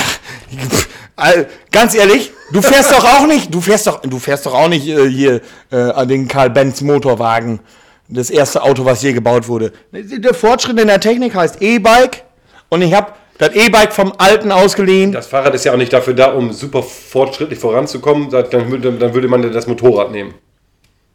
Ganz 1.71 1.95
ehrlich, 1.95 2.31
du 2.53 2.61
fährst 2.61 2.91
doch 2.91 3.03
auch 3.03 3.25
nicht, 3.27 3.53
du 3.53 3.59
fährst 3.59 3.87
doch, 3.87 4.01
du 4.01 4.19
fährst 4.19 4.45
doch 4.45 4.53
auch 4.53 4.69
nicht 4.69 4.87
äh, 4.87 5.09
hier 5.09 5.41
äh, 5.71 5.75
an 5.77 6.07
den 6.07 6.27
Karl 6.27 6.49
Benz 6.49 6.81
Motorwagen. 6.81 7.59
Das 8.09 8.29
erste 8.29 8.63
Auto, 8.63 8.85
was 8.85 9.01
je 9.01 9.13
gebaut 9.13 9.47
wurde. 9.47 9.71
Der 9.91 10.33
Fortschritt 10.33 10.79
in 10.79 10.87
der 10.87 10.99
Technik 10.99 11.35
heißt 11.35 11.61
E-Bike 11.61 12.23
und 12.69 12.81
ich 12.81 12.93
habe 12.93 13.13
das 13.37 13.55
E-Bike 13.55 13.93
vom 13.93 14.13
alten 14.17 14.51
ausgeliehen. 14.51 15.11
Das 15.11 15.27
Fahrrad 15.27 15.53
ist 15.55 15.63
ja 15.63 15.71
auch 15.71 15.77
nicht 15.77 15.93
dafür 15.93 16.13
da, 16.13 16.33
um 16.33 16.51
super 16.51 16.83
fortschrittlich 16.83 17.57
voranzukommen. 17.57 18.29
Dann 18.29 18.69
würde, 18.69 18.91
dann 18.91 19.13
würde 19.13 19.27
man 19.27 19.51
das 19.53 19.67
Motorrad 19.67 20.11
nehmen. 20.11 20.33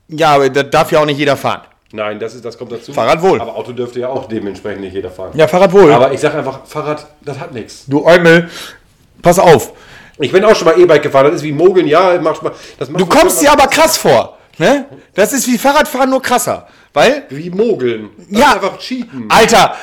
Ja, 0.08 0.34
aber 0.34 0.48
das 0.48 0.70
darf 0.70 0.92
ja 0.92 1.00
auch 1.00 1.06
nicht 1.06 1.18
jeder 1.18 1.36
fahren. 1.36 1.62
Nein, 1.92 2.18
das, 2.18 2.34
ist, 2.34 2.44
das 2.44 2.56
kommt 2.56 2.72
dazu. 2.72 2.92
Fahrrad 2.92 3.22
wohl. 3.22 3.40
Aber 3.40 3.54
Auto 3.54 3.72
dürfte 3.72 4.00
ja 4.00 4.08
auch 4.08 4.26
dementsprechend 4.26 4.80
nicht 4.80 4.94
jeder 4.94 5.10
fahren. 5.10 5.32
Ja, 5.34 5.46
Fahrrad 5.46 5.72
wohl. 5.72 5.92
Aber 5.92 6.12
ich 6.12 6.20
sag 6.20 6.34
einfach, 6.34 6.64
Fahrrad, 6.64 7.06
das 7.22 7.38
hat 7.38 7.52
nichts. 7.52 7.84
du 7.86 8.04
Eumel, 8.04 8.48
pass 9.22 9.38
auf. 9.38 9.72
Ich 10.18 10.32
bin 10.32 10.44
auch 10.44 10.54
schon 10.54 10.66
mal 10.66 10.78
E-Bike 10.78 11.02
gefahren, 11.02 11.26
das 11.26 11.36
ist 11.36 11.42
wie 11.42 11.52
Mogeln, 11.52 11.86
ja, 11.86 12.18
macht 12.20 12.36
Spaß. 12.36 12.52
Du 12.96 13.06
kommst 13.06 13.42
dir 13.42 13.52
aber 13.52 13.66
krass 13.66 13.96
vor. 13.96 14.38
Ne? 14.58 14.87
Das 15.14 15.32
ist 15.32 15.46
wie 15.49 15.58
Fahrradfahren, 15.58 16.11
nur 16.11 16.23
krasser. 16.23 16.66
Weil, 16.92 17.25
Wie 17.28 17.50
Mogeln. 17.50 18.11
Das 18.30 18.38
Ja. 18.40 18.52
einfach 18.54 18.78
cheaten. 18.78 19.26
Alter, 19.28 19.75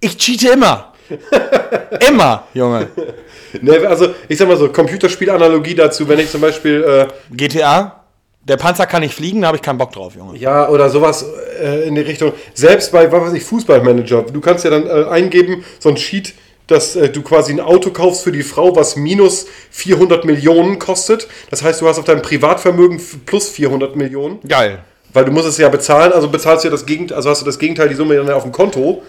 ich 0.00 0.16
cheate 0.16 0.48
immer. 0.48 0.92
immer, 2.08 2.44
Junge. 2.52 2.88
Ne, 3.62 3.78
also, 3.88 4.08
ich 4.28 4.36
sag 4.36 4.48
mal 4.48 4.56
so, 4.56 4.68
Computerspielanalogie 4.70 5.74
dazu, 5.74 6.06
wenn 6.08 6.18
ich 6.18 6.30
zum 6.30 6.40
Beispiel, 6.40 6.82
äh, 6.84 7.34
GTA, 7.34 8.04
der 8.42 8.56
Panzer 8.56 8.86
kann 8.86 9.02
nicht 9.02 9.14
fliegen, 9.14 9.40
da 9.40 9.48
habe 9.48 9.56
ich 9.56 9.62
keinen 9.62 9.78
Bock 9.78 9.92
drauf, 9.92 10.14
Junge. 10.14 10.36
ja, 10.38 10.68
oder 10.68 10.90
sowas 10.90 11.24
äh, 11.62 11.86
in 11.88 11.94
die 11.94 12.00
Richtung, 12.02 12.32
selbst 12.54 12.92
bei, 12.92 13.10
was 13.10 13.22
weiß 13.28 13.32
ich, 13.34 13.44
Fußballmanager, 13.44 14.22
du 14.22 14.40
kannst 14.40 14.64
ja 14.64 14.70
dann 14.70 14.86
äh, 14.86 15.08
eingeben, 15.08 15.64
so 15.78 15.88
ein 15.88 15.94
Cheat, 15.96 16.34
dass 16.68 16.94
äh, 16.94 17.08
du 17.08 17.22
quasi 17.22 17.52
ein 17.52 17.60
Auto 17.60 17.90
kaufst 17.90 18.22
für 18.22 18.30
die 18.32 18.42
Frau, 18.44 18.76
was 18.76 18.94
minus 18.94 19.46
400 19.72 20.24
Millionen 20.24 20.78
kostet. 20.78 21.26
Das 21.50 21.62
heißt, 21.62 21.80
du 21.80 21.88
hast 21.88 21.98
auf 21.98 22.04
deinem 22.04 22.22
Privatvermögen 22.22 23.00
plus 23.26 23.48
400 23.48 23.96
Millionen. 23.96 24.38
Geil. 24.46 24.78
Weil 25.12 25.24
du 25.24 25.32
musst 25.32 25.48
es 25.48 25.58
ja 25.58 25.68
bezahlen, 25.70 26.12
also 26.12 26.28
bezahlst 26.28 26.64
du 26.64 26.68
ja 26.68 26.72
das 26.72 26.86
Gegenteil, 26.86 27.16
also 27.16 27.30
hast 27.30 27.40
du 27.40 27.46
das 27.46 27.58
Gegenteil, 27.58 27.88
die 27.88 27.94
Summe 27.94 28.14
dann 28.14 28.30
auf 28.30 28.42
dem 28.44 28.52
Konto. 28.52 29.02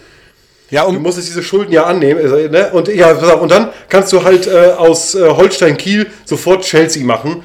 Ja, 0.72 0.84
Du 0.86 0.96
um, 0.96 1.02
musstest 1.02 1.28
diese 1.28 1.44
Schulden 1.44 1.72
ja 1.74 1.84
annehmen. 1.84 2.22
also, 2.22 2.36
Ne? 2.38 2.70
Und, 2.72 2.88
ja, 2.88 3.12
und 3.12 3.52
dann 3.52 3.70
kannst 3.90 4.14
du 4.14 4.24
halt 4.24 4.48
äh, 4.48 4.72
aus 4.78 5.16
äh, 5.16 5.28
Holstein-Kiel 5.28 6.08
sofort 6.26 6.64
Chelsea 6.64 7.04
machen. 7.04 7.44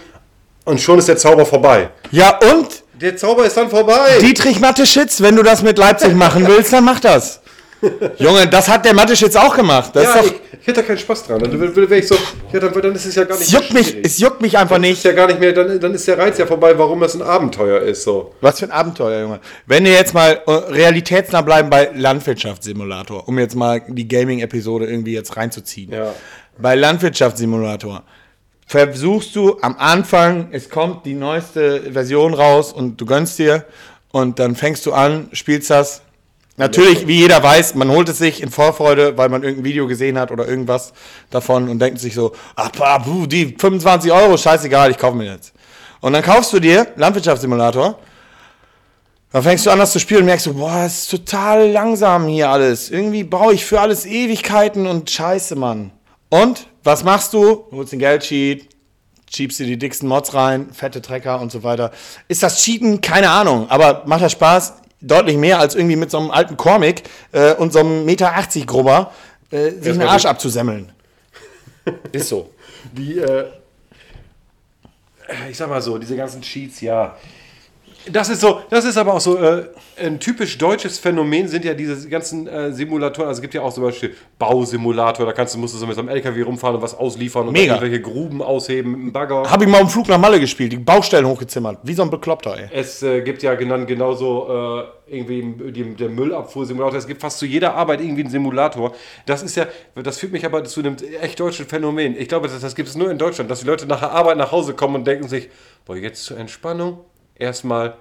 Und 0.65 0.81
schon 0.81 0.99
ist 0.99 1.09
der 1.09 1.17
Zauber 1.17 1.45
vorbei. 1.45 1.91
ja, 2.11 2.39
und 2.53 2.69
Der 3.01 3.17
Zauber 3.17 3.45
ist 3.45 3.57
dann 3.57 3.69
vorbei. 3.71 4.19
Dietrich 4.21 4.61
Matteschitz, 4.61 5.21
wenn 5.21 5.35
du 5.37 5.43
das 5.43 5.63
mit 5.63 5.77
Leipzig 5.79 6.15
machen 6.15 6.47
willst, 6.47 6.73
dann 6.73 6.85
mach 6.85 7.01
das. 7.01 7.41
Junge, 8.19 8.47
das 8.47 8.69
hat 8.69 8.85
der 8.85 8.95
Matteschitz 8.95 9.37
auch 9.37 9.55
gemacht. 9.55 9.91
Das 9.95 10.05
ja, 10.05 10.11
ist 10.11 10.19
doch, 10.19 10.27
ich, 10.27 10.61
ich 10.61 10.67
hätte 10.67 10.81
da 10.81 10.87
keinen 10.87 10.99
Spaß 10.99 11.27
dran. 11.27 11.41
Dann 11.41 11.61
wäre 11.61 11.91
wär 11.91 11.99
ich 11.99 12.09
so, 12.09 12.17
ja, 12.53 12.61
dann, 12.61 12.73
dann 12.73 12.95
ist 12.95 13.07
es 13.07 13.15
ja 13.15 13.25
gar 13.25 13.39
nicht 13.39 13.47
es 13.47 13.53
juckt 13.53 13.73
mich, 13.73 13.97
es 14.03 14.19
juckt 14.19 14.41
mich 14.41 14.57
einfach 14.57 14.77
ist 14.77 14.83
nicht. 14.83 15.05
ja 15.05 15.13
gar 15.13 15.27
nicht 15.27 15.41
mehr, 15.41 15.53
dann, 15.53 15.79
dann 15.81 15.95
ist 15.95 16.07
der 16.09 16.19
Reiz 16.19 16.39
ja 16.39 16.47
vorbei, 16.47 16.79
warum 16.79 17.01
das 17.01 17.15
ein 17.15 17.23
Abenteuer 17.23 17.81
ist. 17.81 18.03
So. 18.03 18.35
Was 18.41 18.61
für 18.61 18.67
ein 18.67 18.71
Abenteuer, 18.71 19.23
Junge. 19.23 19.41
Wenn 19.67 19.85
wir 19.85 19.93
jetzt 19.93 20.15
mal 20.15 20.41
äh, 20.47 20.51
realitätsnah 20.51 21.43
bleiben 21.43 21.71
bei 21.71 21.91
Landwirtschaftssimulator, 21.95 23.29
um 23.29 23.39
jetzt 23.39 23.57
mal 23.57 23.83
die 23.87 24.09
Gaming-Episode 24.09 24.87
irgendwie 24.87 25.15
jetzt 25.15 25.37
reinzuziehen. 25.37 25.93
Ja. 25.93 26.15
Bei 26.59 26.75
Landwirtschaftssimulator 26.75 28.03
versuchst 28.67 29.37
du 29.37 29.59
am 29.61 29.77
Anfang, 29.79 30.49
es 30.53 30.71
kommt 30.71 31.05
die 31.07 31.15
neueste 31.15 31.93
Version 31.93 32.35
raus 32.35 32.73
und 32.73 33.01
du 33.01 33.07
gönnst 33.07 33.39
dir 33.39 33.65
und 34.11 34.39
dann 34.39 34.55
fängst 34.57 34.87
du 34.87 34.93
an, 34.93 35.29
spielst 35.33 35.71
das. 35.71 36.03
Natürlich, 36.57 37.07
wie 37.09 37.19
jeder 37.19 37.43
weiß, 37.43 37.75
man 37.75 37.91
holt 37.91 38.09
es 38.09 38.19
sich 38.19 38.41
in 38.41 38.51
Vorfreude, 38.51 39.19
weil 39.19 39.29
man 39.29 39.43
irgendein 39.43 39.65
Video 39.65 39.89
gesehen 39.89 40.19
hat 40.19 40.31
oder 40.31 40.47
irgendwas 40.47 40.93
davon 41.31 41.69
und 41.69 41.81
denkt 41.81 41.99
sich 41.99 42.15
so, 42.15 42.33
ach, 42.55 42.71
die 43.27 43.57
25 43.59 44.13
Euro, 44.13 44.37
scheißegal, 44.37 44.91
ich 44.91 44.99
kaufe 44.99 45.17
mir 45.17 45.33
jetzt. 45.33 45.53
Und 46.01 46.13
dann 46.13 46.23
kaufst 46.23 46.53
du 46.53 46.61
dir 46.61 46.87
Landwirtschaftssimulator 46.97 47.99
dann 49.35 49.43
fängst 49.43 49.67
du 49.67 49.71
an, 49.71 49.81
das 49.81 49.91
zu 49.91 49.99
spielen 49.99 50.21
und 50.21 50.27
merkst 50.27 50.47
du, 50.47 50.55
boah, 50.55 50.85
es 50.87 50.99
ist 50.99 51.11
total 51.11 51.69
langsam 51.69 52.29
hier 52.29 52.51
alles. 52.51 52.89
Irgendwie 52.89 53.25
brauche 53.25 53.53
ich 53.53 53.65
für 53.65 53.81
alles 53.81 54.07
Ewigkeiten 54.07 54.87
und 54.87 55.11
Scheiße, 55.11 55.57
Mann. 55.57 55.91
Und 56.29 56.69
was 56.85 57.03
machst 57.03 57.33
du? 57.33 57.65
Du 57.69 57.79
holst 57.79 57.91
den 57.91 57.99
Geldsheet, 57.99 58.69
schiebst 59.29 59.59
dir 59.59 59.67
die 59.67 59.77
dicksten 59.77 60.09
Mods 60.09 60.35
rein, 60.35 60.69
fette 60.73 61.03
Trecker 61.03 61.41
und 61.41 61.51
so 61.51 61.65
weiter. 61.65 61.91
Ist 62.29 62.45
das 62.45 62.63
Cheaten? 62.63 63.01
Keine 63.01 63.29
Ahnung. 63.29 63.69
Aber 63.71 64.05
macht 64.07 64.23
das 64.23 64.31
Spaß? 64.31 64.75
Deutlich 65.07 65.37
mehr 65.37 65.59
als 65.59 65.75
irgendwie 65.75 65.97
mit 65.97 66.11
so 66.11 66.19
einem 66.19 66.31
alten 66.31 66.57
Comic 66.57 67.03
äh, 67.33 67.55
und 67.55 67.73
so 67.73 67.81
einem 67.81 68.05
Meter 68.05 68.35
80 68.35 68.67
Grubber 68.67 69.13
äh, 69.51 69.71
sich 69.71 69.87
Erstmal 69.87 70.09
Arsch 70.09 70.27
abzusemmeln. 70.27 70.93
Ist 72.13 72.29
so. 72.29 72.51
Die, 72.93 73.19
äh, 73.19 73.47
ich 75.51 75.57
sag 75.57 75.69
mal 75.69 75.83
so, 75.83 75.99
diese 75.99 76.17
ganzen 76.17 76.43
Cheats, 76.43 76.81
ja. 76.81 77.17
Das 78.11 78.29
ist 78.29 78.41
so, 78.41 78.61
das 78.71 78.85
ist 78.85 78.97
aber 78.97 79.15
auch 79.15 79.21
so 79.21 79.39
äh, 79.39 79.69
ein 79.99 80.21
typisch 80.21 80.59
deutsches 80.59 80.99
Phänomen 80.99 81.49
sind 81.49 81.65
ja 81.65 81.75
diese 81.75 82.09
ganzen 82.09 82.47
äh, 82.47 82.73
Simulatoren. 82.73 83.29
Also 83.29 83.39
es 83.39 83.43
gibt 83.43 83.55
ja 83.55 83.63
auch 83.63 83.73
zum 83.73 83.85
Beispiel 83.85 84.15
Bausimulator, 84.39 85.25
da 85.25 85.33
kannst 85.33 85.55
du, 85.55 85.59
musst 85.59 85.75
du 85.75 85.79
so 85.79 85.87
mit 85.87 85.95
so 85.95 86.03
einem 86.03 86.11
LKW 86.11 86.43
rumfahren 86.43 86.77
und 86.77 86.83
was 86.83 86.97
ausliefern 86.97 87.49
und 87.49 87.53
Mega. 87.53 87.75
irgendwelche 87.75 88.03
Gruben 88.03 88.43
ausheben 88.43 88.91
mit 88.93 89.01
einem 89.01 89.13
Bagger. 89.13 89.51
Habe 89.51 89.65
ich 89.65 89.71
mal 89.71 89.81
im 89.81 89.89
Flug 89.89 90.09
nach 90.09 90.19
Malle 90.19 90.39
gespielt, 90.39 90.73
die 90.73 90.77
Baustellen 90.77 91.27
hochgezimmert. 91.27 91.79
Wie 91.83 91.95
so 91.95 92.03
ein 92.03 92.11
Bekloppter, 92.11 92.57
ey. 92.59 92.69
Es 92.73 93.03
äh, 93.03 93.23
gibt 93.23 93.43
ja 93.43 93.55
genannt 93.55 93.87
genauso 93.87 94.83
äh, 95.09 95.17
irgendwie 95.17 95.73
die, 95.73 95.95
der 95.95 96.09
Müllabfuhrsimulator. 96.09 96.99
Es 96.99 97.07
gibt 97.07 97.21
fast 97.21 97.39
zu 97.39 97.47
jeder 97.47 97.75
Arbeit 97.75 98.01
irgendwie 98.01 98.23
einen 98.23 98.31
Simulator. 98.31 98.95
Das 99.27 99.43
ist 99.43 99.57
ja, 99.57 99.67
das 99.95 100.19
führt 100.19 100.33
mich 100.33 100.45
aber 100.45 100.65
zu 100.65 100.81
einem 100.81 100.97
echt 101.21 101.41
deutschen 101.41 101.67
Phänomen. 101.67 102.17
Ich 102.19 102.29
glaube, 102.29 102.49
das, 102.49 102.61
das 102.61 102.75
gibt 102.75 102.89
es 102.89 102.97
nur 102.97 103.11
in 103.11 103.19
Deutschland, 103.19 103.51
dass 103.51 103.61
die 103.61 103.67
Leute 103.67 103.87
nach 103.87 104.01
der 104.01 104.11
Arbeit 104.11 104.37
nach 104.37 104.53
Hause 104.53 104.75
kommen 104.75 104.97
und 104.97 105.07
denken 105.07 105.29
sich, 105.29 105.49
boah, 105.87 105.97
jetzt 105.97 106.25
zur 106.25 106.39
Entspannung 106.39 106.99
erstmal 107.35 107.95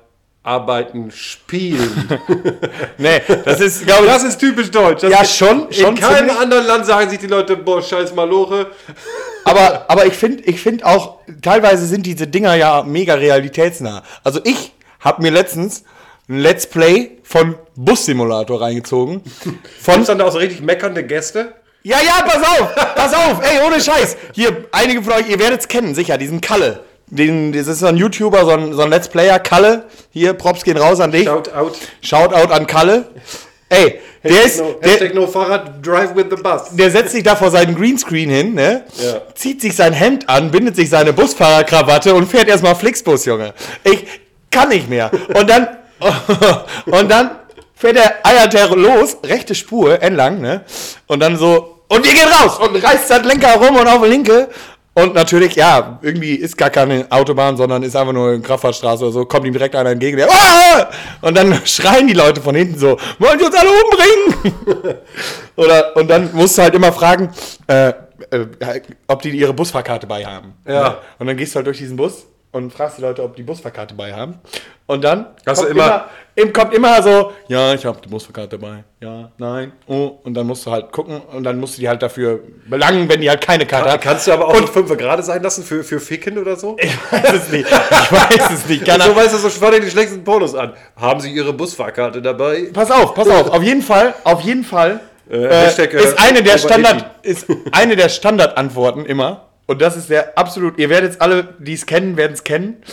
arbeiten, 0.43 1.09
spielen. 1.11 2.19
Nee, 2.97 3.21
das 3.45 3.59
ist, 3.61 3.85
glaube 3.85 4.05
ich, 4.05 4.11
Das 4.11 4.23
ist 4.23 4.37
typisch 4.37 4.69
deutsch. 4.69 5.01
Das 5.01 5.11
Ja, 5.11 5.25
schon, 5.25 5.67
In 5.67 5.73
schon 5.73 5.95
keinem 5.95 6.17
ziemlich. 6.17 6.37
anderen 6.37 6.65
Land 6.67 6.85
sagen 6.85 7.09
sich 7.09 7.19
die 7.19 7.27
Leute, 7.27 7.55
boah, 7.57 7.81
scheiß 7.81 8.13
Maloche. 8.13 8.67
Aber, 9.45 9.85
aber 9.87 10.05
ich 10.05 10.13
finde 10.13 10.43
ich 10.43 10.59
find 10.61 10.85
auch, 10.85 11.19
teilweise 11.41 11.85
sind 11.85 12.05
diese 12.05 12.27
Dinger 12.27 12.55
ja 12.55 12.83
mega 12.83 13.15
realitätsnah. 13.15 14.03
Also 14.23 14.41
ich 14.43 14.73
habe 14.99 15.21
mir 15.21 15.31
letztens 15.31 15.83
ein 16.29 16.39
Let's 16.39 16.67
Play 16.67 17.17
von 17.23 17.55
Bus-Simulator 17.75 18.61
reingezogen. 18.61 19.21
Von, 19.81 19.95
Gibt's 19.95 20.07
dann 20.07 20.19
da 20.19 20.25
auch 20.25 20.31
so 20.31 20.37
richtig 20.37 20.61
meckernde 20.61 21.03
Gäste? 21.03 21.53
ja, 21.83 21.97
ja, 22.05 22.23
pass 22.25 22.41
auf, 22.43 22.75
pass 22.95 23.13
auf, 23.13 23.41
ey, 23.43 23.59
ohne 23.65 23.81
Scheiß. 23.81 24.15
Hier, 24.33 24.65
einige 24.71 25.03
von 25.03 25.13
euch, 25.13 25.27
ihr 25.29 25.39
werdet 25.39 25.59
es 25.61 25.67
kennen, 25.67 25.93
sicher, 25.95 26.17
diesen 26.17 26.39
Kalle. 26.39 26.81
Den, 27.15 27.51
das 27.51 27.67
ist 27.67 27.79
so 27.79 27.85
ein 27.85 27.97
YouTuber, 27.97 28.43
so 28.43 28.51
ein, 28.51 28.73
so 28.73 28.81
ein 28.81 28.89
Let's 28.89 29.07
Player, 29.07 29.37
Kalle. 29.37 29.85
Hier, 30.09 30.33
Props 30.33 30.63
gehen 30.63 30.77
raus 30.77 30.99
an 30.99 31.11
dich. 31.11 31.25
Shout 31.25 31.53
out. 31.53 31.77
Shoutout 32.01 32.51
an 32.51 32.65
Kalle. 32.65 33.05
Ey, 33.69 33.99
der 34.23 34.45
ist, 34.45 34.59
no, 34.59 34.75
der, 34.83 34.91
Hashtag 34.91 35.13
no 35.13 35.27
Fahrrad, 35.27 35.85
drive 35.85 36.15
with 36.15 36.25
the 36.29 36.41
bus. 36.41 36.69
der 36.71 36.89
setzt 36.89 37.11
sich 37.11 37.23
da 37.23 37.35
vor 37.35 37.51
seinen 37.51 37.75
Greenscreen 37.75 38.29
hin, 38.29 38.53
ne? 38.55 38.83
Ja. 38.97 39.21
Zieht 39.35 39.61
sich 39.61 39.75
sein 39.75 39.93
Hemd 39.93 40.27
an, 40.27 40.49
bindet 40.49 40.75
sich 40.75 40.89
seine 40.89 41.13
Busfahrerkrawatte 41.13 42.15
und 42.15 42.27
fährt 42.29 42.47
erstmal 42.47 42.75
Flixbus, 42.75 43.25
Junge. 43.25 43.53
Ich 43.83 44.05
kann 44.49 44.69
nicht 44.69 44.89
mehr. 44.89 45.11
Und 45.35 45.49
dann, 45.49 45.67
und 46.85 47.11
dann 47.11 47.31
fährt 47.75 47.97
der 47.97 48.25
eiert 48.25 48.55
er 48.55 48.75
los, 48.75 49.17
rechte 49.23 49.53
Spur 49.53 50.01
entlang, 50.01 50.41
ne? 50.41 50.63
Und 51.07 51.19
dann 51.19 51.37
so, 51.37 51.83
und 51.89 52.03
wir 52.05 52.13
gehen 52.13 52.27
raus 52.27 52.59
und 52.59 52.75
reißt 52.75 53.09
das 53.09 53.23
Lenker 53.23 53.55
rum 53.55 53.75
und 53.75 53.87
auf 53.87 54.01
die 54.01 54.09
linke. 54.09 54.49
Und 54.95 55.15
natürlich, 55.15 55.55
ja, 55.55 55.97
irgendwie 56.03 56.35
ist 56.35 56.55
gar 56.55 56.69
keine 56.69 57.07
Autobahn, 57.09 57.57
sondern 57.57 57.81
ist 57.81 57.95
einfach 57.95 58.13
nur 58.13 58.29
eine 58.29 58.41
Kraftfahrtstraße 58.41 59.05
oder 59.05 59.11
so, 59.11 59.25
kommt 59.25 59.45
ihm 59.47 59.53
direkt 59.53 59.75
einer 59.75 59.89
entgegen, 59.89 60.17
der, 60.17 60.29
"Ah!" 60.29 60.89
und 61.21 61.35
dann 61.35 61.59
schreien 61.65 62.07
die 62.07 62.13
Leute 62.13 62.41
von 62.41 62.53
hinten 62.53 62.77
so, 62.77 62.99
wollen 63.17 63.39
die 63.39 63.45
uns 63.45 63.55
alle 63.55 63.69
umbringen? 63.69 64.97
Oder, 65.55 65.95
und 65.95 66.09
dann 66.09 66.31
musst 66.33 66.57
du 66.57 66.63
halt 66.63 66.73
immer 66.73 66.91
fragen, 66.91 67.29
äh, 67.67 67.89
äh, 68.31 68.47
ob 69.07 69.21
die 69.21 69.29
ihre 69.29 69.53
Busfahrkarte 69.53 70.07
bei 70.07 70.25
haben. 70.25 70.53
Ja. 70.65 70.89
Ne? 70.89 70.95
Und 71.19 71.27
dann 71.27 71.37
gehst 71.37 71.53
du 71.53 71.57
halt 71.57 71.67
durch 71.67 71.77
diesen 71.77 71.95
Bus 71.95 72.25
und 72.53 72.71
fragst 72.71 72.97
die 72.97 73.01
Leute, 73.01 73.21
ob 73.23 73.35
die 73.35 73.43
Busfahrkarte 73.43 73.93
bei 73.93 74.13
haben. 74.13 74.35
Und 74.85 75.03
dann 75.03 75.27
Hast 75.45 75.59
du 75.61 75.65
kommt, 75.65 75.75
immer- 75.77 75.85
immer, 75.85 76.05
im- 76.35 76.53
kommt 76.53 76.73
immer 76.73 77.01
so, 77.01 77.31
ja, 77.47 77.73
ich 77.73 77.85
habe 77.85 77.99
die 78.03 78.09
Busfahrkarte 78.09 78.57
dabei. 78.57 78.83
Ja, 79.01 79.31
nein, 79.37 79.71
oh. 79.87 80.11
Und 80.23 80.33
dann 80.33 80.45
musst 80.47 80.65
du 80.65 80.71
halt 80.71 80.91
gucken 80.91 81.19
und 81.21 81.43
dann 81.43 81.59
musst 81.59 81.77
du 81.77 81.81
die 81.81 81.87
halt 81.89 82.01
dafür 82.01 82.39
belangen, 82.67 83.07
wenn 83.09 83.21
die 83.21 83.29
halt 83.29 83.41
keine 83.41 83.65
Karte 83.65 83.91
hat. 83.91 84.01
Kannst 84.01 84.27
du 84.27 84.31
aber 84.33 84.47
auch 84.47 84.55
und 84.57 84.69
fünf 84.69 84.95
gerade 84.97 85.23
sein 85.23 85.41
lassen 85.43 85.63
für, 85.63 85.83
für 85.83 85.99
Ficken 85.99 86.37
oder 86.37 86.55
so? 86.55 86.75
Ich 86.79 86.95
weiß 87.11 87.33
es 87.33 87.49
nicht. 87.51 87.67
Ich 87.69 88.11
weiß 88.11 88.51
es 88.51 88.65
nicht. 88.69 88.85
Kann 88.85 89.01
so 89.01 89.15
weißt 89.15 89.33
du, 89.33 89.37
so 89.37 89.49
schwadern 89.49 89.81
die 89.81 89.89
schlechtesten 89.89 90.23
Pornos 90.23 90.53
an. 90.55 90.73
Haben 90.95 91.19
Sie 91.21 91.31
Ihre 91.31 91.53
Busfahrkarte 91.53 92.21
dabei? 92.21 92.69
Pass 92.73 92.91
auf, 92.91 93.13
pass 93.15 93.27
auf. 93.29 93.49
Auf 93.51 93.63
jeden 93.63 93.81
Fall, 93.81 94.13
auf 94.25 94.41
jeden 94.41 94.63
Fall 94.63 94.99
Äh, 95.29 95.37
äh, 95.37 95.49
Hashtag, 95.49 95.93
äh, 95.93 96.03
ist 96.03 96.19
eine 96.19 96.43
der 96.43 96.57
Standard 96.57 97.05
ist 97.23 97.47
eine 97.71 97.95
der 97.95 98.09
Standardantworten 98.09 99.05
immer 99.05 99.47
und 99.67 99.81
das 99.81 99.95
ist 99.97 100.09
der 100.09 100.37
absolut. 100.37 100.77
Ihr 100.79 100.89
werdet 100.89 101.13
es 101.13 101.21
alle, 101.21 101.55
die 101.59 101.73
es 101.73 101.85
kennen, 101.85 102.17
werden 102.17 102.33
es 102.33 102.43
kennen. 102.43 102.83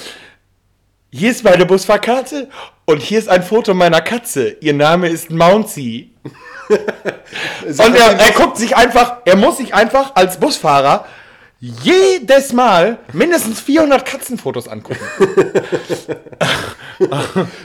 Hier 1.13 1.31
ist 1.31 1.43
meine 1.43 1.67
Busfahrkarte 1.67 2.49
und 2.87 3.03
hier 3.03 3.19
ist 3.19 3.29
ein 3.29 3.43
Foto 3.43 3.75
meiner 3.75 4.01
Katze. 4.01 4.57
Ihr 4.61 4.75
Name 4.75 5.09
ist 5.09 5.31
Mouncy. 5.31 6.13
Und 7.67 7.97
er, 7.97 8.17
er 8.17 8.31
guckt 8.37 8.57
sich 8.57 8.77
einfach, 8.77 9.17
er 9.25 9.35
muss 9.35 9.57
sich 9.57 9.75
einfach 9.75 10.15
als 10.15 10.39
Busfahrer 10.39 11.05
jedes 11.59 12.53
Mal 12.53 12.99
mindestens 13.13 13.61
400 13.61 14.07
Katzenfotos 14.07 14.69
angucken. 14.69 15.01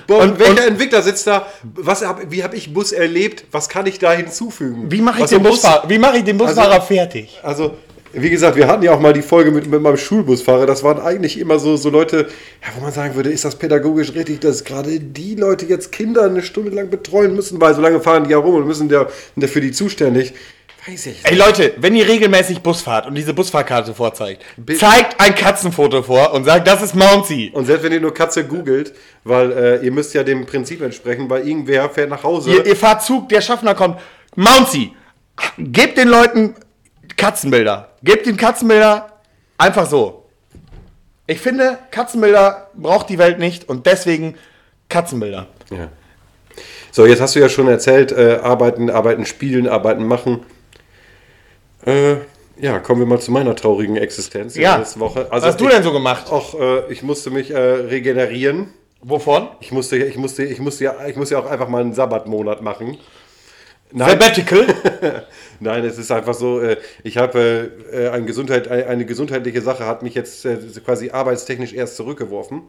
Boah, 0.08 0.20
Und- 0.24 0.40
welcher 0.40 0.52
und- 0.64 0.68
Entwickler 0.70 1.02
sitzt 1.02 1.28
da? 1.28 1.46
Was 1.64 2.04
hab, 2.06 2.32
wie 2.32 2.44
habe 2.44 2.56
ich 2.56 2.74
Bus 2.74 2.92
erlebt? 2.92 3.46
Was 3.52 3.70
kann 3.70 3.86
ich 3.86 4.00
da 4.00 4.12
hinzufügen? 4.14 4.92
Wie 4.92 5.02
mache 5.02 5.22
ich, 5.24 5.30
den 5.30 5.44
Bus- 5.44 5.64
wie 5.88 6.00
mach 6.00 6.14
ich 6.14 6.24
den 6.24 6.38
Busfahrer 6.38 6.74
Also- 6.76 6.88
fertig? 6.88 7.40
Also, 7.44 7.78
wie 8.16 8.30
gesagt, 8.30 8.56
wir 8.56 8.68
hatten 8.68 8.84
ja 8.84 8.94
auch 8.94 9.00
mal 9.00 9.14
die 9.14 9.22
Folge 9.22 9.52
mit, 9.52 9.68
mit 9.68 9.82
meinem 9.82 9.98
Schulbusfahrer. 9.98 10.66
Das 10.66 10.84
waren 10.84 11.00
eigentlich 11.00 11.40
immer 11.40 11.60
so, 11.60 11.76
so 11.76 11.90
Leute, 11.90 12.28
ja, 12.62 12.70
wo 12.76 12.82
man 12.82 12.92
sagen 12.92 13.16
würde, 13.16 13.30
ist 13.30 13.46
das 13.46 13.58
pädagogisch 13.58 14.14
richtig, 14.14 14.40
dass 14.42 14.64
gerade 14.64 15.00
die 15.00 15.36
Leute 15.36 15.66
jetzt 15.66 15.92
Kinder 15.92 16.24
eine 16.24 16.42
Stunde 16.42 16.72
lang 16.72 16.90
betreuen 16.90 17.36
müssen, 17.36 17.60
weil 17.62 17.74
so 17.74 17.82
lange 17.82 18.00
fahren 18.00 18.24
die 18.24 18.32
ja 18.32 18.38
rum 18.38 18.56
und 18.56 18.68
müssen 18.68 18.90
der, 18.90 19.10
sind 19.34 19.44
dafür 19.44 19.62
die 19.62 19.72
zuständig. 19.72 20.34
Weiß 20.88 21.08
ich. 21.08 21.22
Ey 21.24 21.36
Leute, 21.36 21.74
wenn 21.78 21.96
ihr 21.96 22.08
regelmäßig 22.08 22.62
Bus 22.62 22.82
fahrt 22.82 23.08
und 23.08 23.16
diese 23.16 23.34
Busfahrkarte 23.34 23.96
vorzeigt, 23.96 24.44
Bitte. 24.56 24.80
zeigt 24.80 25.20
ein 25.20 25.34
Katzenfoto 25.34 26.04
vor 26.04 26.32
und 26.34 26.44
sagt, 26.44 26.68
das 26.68 26.84
ist 26.84 26.96
Mounty. 26.96 27.50
Und 27.54 27.66
selbst 27.66 27.84
wenn 27.84 27.92
ihr 27.92 28.02
nur 28.02 28.14
Katze 28.14 28.46
googelt, 28.46 28.94
weil 29.24 29.52
äh, 29.52 29.84
ihr 29.84 29.92
müsst 29.92 30.14
ja 30.14 30.24
dem 30.24 30.46
Prinzip 30.46 30.82
entsprechen, 30.82 31.28
weil 31.28 31.48
irgendwer 31.48 31.90
fährt 31.90 32.12
nach 32.12 32.24
Hause. 32.24 32.52
Ihr, 32.52 32.66
ihr 32.68 32.76
fahrt 32.76 33.02
Zug, 33.02 33.30
der 33.30 33.42
Schaffner 33.42 33.74
kommt. 33.74 34.00
Mounty, 34.36 34.92
gebt 35.58 35.98
den 35.98 36.10
Leuten 36.10 36.54
Katzenbilder. 37.18 37.90
Gebt 38.04 38.26
den 38.26 38.38
Katzenbilder 38.38 39.12
einfach 39.58 39.86
so. 39.88 40.26
Ich 41.28 41.40
finde, 41.40 41.80
Katzenbilder 41.92 42.70
braucht 42.76 43.10
die 43.10 43.18
Welt 43.18 43.40
nicht 43.40 43.68
und 43.68 43.86
deswegen 43.86 44.36
Katzenbilder. 44.90 45.48
Ja. 45.72 45.90
So, 46.92 47.06
jetzt 47.06 47.20
hast 47.22 47.36
du 47.36 47.40
ja 47.40 47.50
schon 47.50 47.68
erzählt, 47.68 48.12
äh, 48.12 48.40
arbeiten, 48.42 48.90
arbeiten, 48.90 49.26
spielen, 49.26 49.68
arbeiten, 49.68 50.06
machen. 50.06 50.46
Äh, 51.86 52.16
ja, 52.58 52.80
kommen 52.80 53.02
wir 53.02 53.08
mal 53.08 53.20
zu 53.20 53.32
meiner 53.32 53.56
traurigen 53.56 53.98
Existenz 53.98 54.56
Ja. 54.56 54.72
der 54.72 54.80
letzten 54.80 55.00
Woche. 55.02 55.28
Also 55.32 55.32
Was 55.48 55.54
hast 55.54 55.60
du 55.62 55.66
ich- 55.66 55.72
denn 55.72 55.84
so 55.84 55.92
gemacht? 55.92 56.32
Auch, 56.32 56.60
äh, 56.60 56.92
ich 56.92 57.04
musste 57.04 57.30
mich 57.32 57.52
äh, 57.52 57.58
regenerieren. 57.58 58.70
Wovon? 59.02 59.50
Ich 59.60 59.72
musste, 59.72 59.98
ich 59.98 60.18
musste, 60.18 60.44
ich 60.44 60.60
musste 60.60 60.86
ja, 60.86 60.96
ich 61.08 61.16
musste 61.16 61.36
ja 61.36 61.42
auch 61.42 61.46
einfach 61.50 61.68
mal 61.68 61.82
einen 61.82 61.94
Sabbatmonat 61.94 62.62
machen. 62.62 62.98
Nein, 63.92 64.10
Sabbatical? 64.10 64.66
nein, 65.60 65.86
es 65.86 65.98
ist 65.98 66.12
einfach 66.12 66.34
so. 66.34 66.60
Äh, 66.62 66.78
ich 67.04 67.18
habe 67.18 67.72
äh, 67.92 68.10
eine 68.10 68.26
Gesundheit, 68.26 68.68
eine 68.68 69.06
gesundheitliche 69.06 69.62
Sache 69.62 69.86
hat 69.86 70.04
mich 70.04 70.16
jetzt 70.16 70.46
äh, 70.46 70.58
quasi 70.84 71.12
arbeitstechnisch 71.12 71.74
erst 71.74 71.96
zurückgeworfen. 71.96 72.64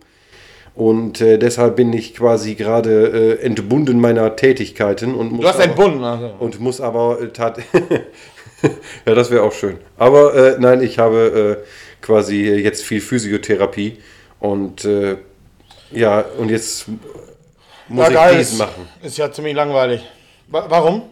Und 0.74 1.22
äh, 1.22 1.38
deshalb 1.38 1.76
bin 1.76 1.90
ich 1.94 2.14
quasi 2.14 2.54
gerade 2.54 3.38
äh, 3.40 3.42
entbunden 3.42 3.98
meiner 3.98 4.36
Tätigkeiten 4.36 5.14
und 5.14 5.32
muss 5.32 5.40
Du 5.40 5.48
hast 5.48 5.54
aber- 5.56 5.64
entbunden. 5.64 6.04
Also. 6.04 6.34
und 6.38 6.60
muss 6.60 6.80
aber 6.82 7.18
äh, 7.22 7.28
tat 7.28 7.58
ja 9.06 9.14
das 9.14 9.30
wäre 9.30 9.42
auch 9.42 9.52
schön 9.52 9.78
aber 9.96 10.34
äh, 10.34 10.56
nein 10.58 10.82
ich 10.82 10.98
habe 10.98 11.62
äh, 11.62 12.04
quasi 12.04 12.44
jetzt 12.46 12.84
viel 12.84 13.00
Physiotherapie 13.00 13.98
und 14.38 14.84
äh, 14.84 15.16
ja 15.92 16.24
und 16.38 16.50
jetzt 16.50 16.86
muss 17.88 18.08
ich 18.10 18.16
dies 18.36 18.58
machen 18.58 18.86
ist 19.02 19.16
ja 19.16 19.32
ziemlich 19.32 19.54
langweilig. 19.54 20.02
Wa- 20.48 20.66
Warum? 20.68 21.02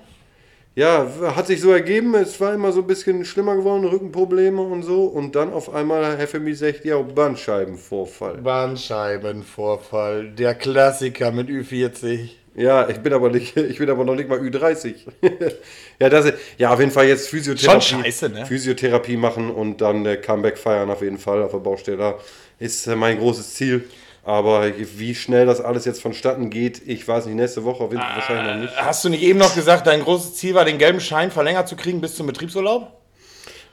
ja 0.76 1.07
hat 1.37 1.47
sich 1.47 1.61
so 1.61 1.71
ergeben 1.71 2.14
es 2.17 2.41
war 2.41 2.53
immer 2.55 2.73
so 2.73 2.81
ein 2.81 2.87
bisschen 2.88 3.25
schlimmer 3.25 3.55
geworden 3.57 3.85
Rückenprobleme 3.85 4.61
und 4.61 4.83
so 4.83 5.05
und 5.05 5.37
dann 5.37 5.53
auf 5.53 5.73
einmal 5.73 6.17
Herr 6.19 6.26
Femi 6.26 6.53
sagt 6.55 6.85
ja 6.85 6.99
Bandscheibenvorfall 7.00 8.38
Bandscheibenvorfall, 8.38 10.31
der 10.31 10.55
Klassiker 10.57 11.31
mit 11.31 11.49
Ü40. 11.49 12.29
ja 12.57 12.88
ich 12.88 12.99
bin 12.99 13.12
aber 13.12 13.31
nicht 13.31 13.57
ich 13.73 13.79
bin 13.79 13.88
aber 13.88 14.05
noch 14.05 14.17
nicht 14.17 14.29
mal 14.29 14.41
Ü30 14.41 14.95
ja 16.00 16.09
das 16.09 16.33
ja 16.59 16.73
auf 16.73 16.81
jeden 16.81 16.91
Fall 16.93 17.07
jetzt 17.07 17.29
Physiotherapie 17.29 17.81
Schon 17.87 18.03
scheiße, 18.03 18.29
ne? 18.31 18.45
Physiotherapie 18.47 19.17
machen 19.17 19.50
und 19.50 19.81
dann 19.81 20.05
äh, 20.07 20.17
Comeback 20.17 20.59
feiern 20.59 20.91
auf 20.91 21.03
jeden 21.03 21.19
Fall 21.19 21.43
auf 21.43 21.53
der 21.53 21.59
Baustelle. 21.59 22.17
Ist 22.59 22.87
äh, 22.87 22.97
mein 22.97 23.19
großes 23.19 23.55
Ziel. 23.55 23.85
Aber 24.25 24.73
wie 24.78 25.14
schnell 25.14 25.45
das 25.45 25.61
alles 25.61 25.85
jetzt 25.85 26.00
vonstatten 26.00 26.49
geht, 26.49 26.81
ich 26.87 27.07
weiß 27.07 27.26
nicht, 27.26 27.35
nächste 27.35 27.62
Woche 27.64 27.85
auf 27.85 27.90
jeden 27.90 28.02
Fall 28.02 28.16
wahrscheinlich 28.16 28.54
noch 28.54 28.62
nicht. 28.62 28.76
Hast 28.76 29.04
du 29.04 29.11
nicht 29.11 29.23
eben 29.23 29.38
noch 29.38 29.54
gesagt, 29.54 29.87
dein 29.87 30.02
großes 30.02 30.35
Ziel 30.35 30.54
war, 30.54 30.64
den 30.64 30.78
gelben 30.78 31.00
Schein 31.00 31.31
verlängert 31.31 31.69
zu 31.69 31.76
kriegen 31.76 32.00
bis 32.00 32.14
zum 32.16 32.26
Betriebsurlaub? 32.26 32.90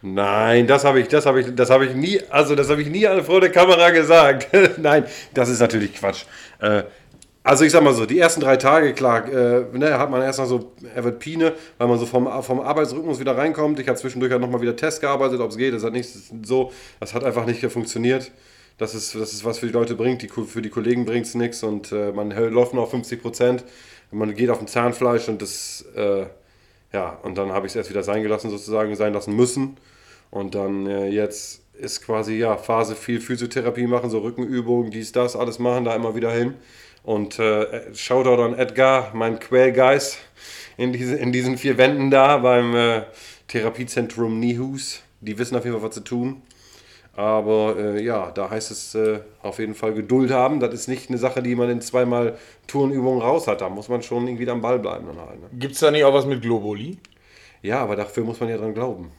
Nein, 0.02 0.68
das 0.68 0.84
habe 0.84 1.00
ich, 1.00 1.08
das 1.08 1.26
habe 1.26 1.42
ich, 1.42 1.56
das 1.56 1.70
habe 1.70 1.86
ich 1.86 1.94
nie, 1.94 2.20
also 2.30 2.56
das 2.56 2.70
habe 2.70 2.82
ich 2.82 2.90
nie 2.90 3.08
vor 3.24 3.40
der 3.40 3.52
Kamera 3.52 3.92
gesagt. 3.92 4.50
Nein, 4.78 5.06
das 5.34 5.48
ist 5.48 5.60
natürlich 5.60 5.94
Quatsch. 5.94 6.26
Äh, 6.60 6.84
also 7.44 7.64
ich 7.64 7.72
sag 7.72 7.82
mal 7.84 7.94
so, 7.94 8.06
die 8.06 8.20
ersten 8.20 8.42
drei 8.42 8.58
Tage, 8.58 8.94
klar, 8.94 9.26
äh, 9.28 9.66
ne, 9.72 9.98
hat 9.98 10.12
man 10.12 10.22
erst 10.22 10.40
noch 10.40 10.46
so, 10.46 10.74
er 10.94 11.04
wird 11.04 11.20
Pine, 11.20 11.54
weil 11.78 11.88
man 11.88 11.98
so 11.98 12.06
vom, 12.06 12.28
vom 12.44 12.60
Arbeitsrhythmus 12.60 13.20
wieder 13.20 13.38
reinkommt. 13.38 13.80
Ich 13.80 13.88
habe 13.88 13.98
zwischendurch 13.98 14.32
halt 14.32 14.42
nochmal 14.42 14.62
wieder 14.62 14.76
Test 14.76 15.02
gearbeitet, 15.02 15.40
ob 15.40 15.50
es 15.50 15.58
geht. 15.58 15.74
Das 15.74 15.84
hat 15.84 15.94
nicht 15.94 16.10
so, 16.44 16.72
das 17.00 17.14
hat 17.14 17.24
einfach 17.24 17.46
nicht 17.46 17.64
funktioniert. 17.72 18.32
Das 18.82 18.96
ist, 18.96 19.14
das 19.14 19.32
ist 19.32 19.46
was 19.46 19.60
für 19.60 19.68
die 19.68 19.74
Leute 19.74 19.94
bringt, 19.94 20.24
die, 20.24 20.28
für 20.28 20.60
die 20.64 20.72
Kollegen 20.72 21.06
bringt 21.06 21.28
es 21.28 21.36
nichts 21.36 21.62
und 21.62 21.92
äh, 21.92 22.12
man 22.12 22.32
läuft 22.32 22.74
nur 22.74 22.82
auf 22.82 22.90
50 22.90 23.22
Prozent. 23.22 23.64
Man 24.10 24.34
geht 24.34 24.50
auf 24.50 24.60
ein 24.60 24.66
Zahnfleisch 24.66 25.30
und 25.30 25.40
das, 25.40 25.86
äh, 25.96 26.26
ja, 26.92 27.20
und 27.22 27.38
dann 27.38 27.52
habe 27.52 27.68
ich 27.68 27.74
es 27.74 27.76
erst 27.76 27.92
wieder 27.92 28.02
sein 28.02 28.24
gelassen, 28.24 28.50
sozusagen, 28.50 28.96
sein 28.96 29.14
lassen 29.14 29.36
müssen. 29.36 29.78
Und 30.32 30.56
dann 30.56 30.88
äh, 30.88 31.10
jetzt 31.10 31.62
ist 31.78 32.04
quasi, 32.04 32.34
ja, 32.38 32.58
Phase 32.58 32.96
viel 32.96 33.22
Physiotherapie 33.22 33.86
machen, 33.86 34.10
so 34.10 34.18
Rückenübungen, 34.18 34.90
dies, 34.90 35.12
das, 35.12 35.36
alles 35.36 35.60
machen, 35.60 35.86
da 35.86 35.96
immer 35.96 36.16
wieder 36.16 36.32
hin. 36.32 36.56
Und 37.04 37.38
äh, 37.38 37.94
Shoutout 37.94 38.42
an 38.42 38.58
Edgar, 38.58 39.12
mein 39.14 39.38
Quälgeist, 39.38 40.18
in, 40.78 40.92
diese, 40.92 41.18
in 41.18 41.32
diesen 41.32 41.60
vier 41.60 41.78
Wänden 41.78 42.10
da 42.10 42.40
beim 42.40 42.76
äh, 42.76 43.04
Therapiezentrum 43.48 44.40
Nihus. 44.40 45.04
Die 45.20 45.38
wissen 45.38 45.56
auf 45.56 45.66
jeden 45.66 45.78
Fall, 45.78 45.88
was 45.88 45.94
zu 45.94 46.02
tun. 46.02 46.42
Aber 47.16 47.76
äh, 47.78 48.02
ja, 48.04 48.32
da 48.34 48.50
heißt 48.50 48.72
es 48.72 48.96
äh, 48.96 49.20
auf 49.44 49.60
jeden 49.60 49.76
Fall 49.76 49.94
Geduld 49.94 50.32
haben. 50.32 50.60
Das 50.62 50.74
ist 50.74 50.88
nicht 50.88 51.10
eine 51.10 51.18
Sache, 51.18 51.42
die 51.44 51.56
man 51.56 51.70
in 51.70 51.82
zweimal 51.82 52.38
Turnübungen 52.68 53.22
raus 53.22 53.48
hat. 53.48 53.60
Da 53.62 53.70
muss 53.70 53.90
man 53.90 54.02
schon 54.02 54.28
irgendwie 54.28 54.50
am 54.50 54.62
Ball 54.62 54.80
bleiben. 54.80 55.08
Dann 55.08 55.18
halt, 55.20 55.42
ne? 55.42 55.48
Gibt 55.54 55.74
es 55.74 55.82
da 55.82 55.92
nicht 55.92 56.06
auch 56.06 56.14
was 56.14 56.26
mit 56.26 56.42
Globuli? 56.42 56.98
Ja, 57.62 57.80
aber 57.84 57.96
dafür 57.98 58.24
muss 58.24 58.40
man 58.40 58.50
ja 58.50 58.58
dran 58.58 58.74
glauben. 58.74 59.12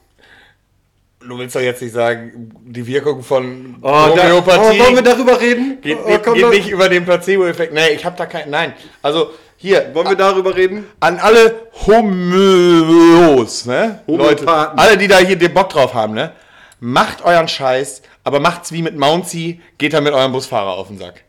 Du 1.20 1.38
willst 1.38 1.54
doch 1.54 1.60
jetzt 1.60 1.80
nicht 1.82 1.92
sagen, 1.92 2.50
die 2.64 2.84
Wirkung 2.84 3.22
von 3.22 3.76
Oh, 3.80 3.86
da, 3.88 4.08
Homöopathie 4.08 4.80
oh, 4.80 4.84
wollen 4.84 4.94
wir 4.96 5.02
darüber 5.02 5.40
reden? 5.40 5.78
geht, 5.80 5.96
oh, 6.02 6.08
geht 6.08 6.42
dann- 6.42 6.50
nicht 6.50 6.68
über 6.70 6.88
den 6.88 7.04
Placebo-Effekt. 7.04 7.72
Nee, 7.74 7.90
ich 7.94 8.04
habe 8.04 8.16
da 8.16 8.26
keinen. 8.26 8.50
Nein, 8.50 8.72
also 9.02 9.30
hier, 9.56 9.90
Wollen 9.94 10.08
wir 10.08 10.16
darüber 10.16 10.56
reden? 10.56 10.84
an 10.98 11.18
alle 11.20 11.68
Homöos, 11.86 13.66
ne? 13.66 14.00
Leute, 14.08 14.40
Homöopathen. 14.44 14.78
alle, 14.78 14.96
die 14.98 15.06
da 15.06 15.18
hier 15.18 15.36
den 15.36 15.54
Bock 15.54 15.68
drauf 15.68 15.94
haben, 15.94 16.14
ne? 16.14 16.32
Macht 16.84 17.24
euren 17.24 17.46
Scheiß, 17.46 18.02
aber 18.24 18.40
macht's 18.40 18.72
wie 18.72 18.82
mit 18.82 18.98
Mouncy, 18.98 19.60
geht 19.78 19.92
da 19.92 20.00
mit 20.00 20.12
eurem 20.12 20.32
Busfahrer 20.32 20.72
auf 20.72 20.88
den 20.88 20.98
Sack. 20.98 21.22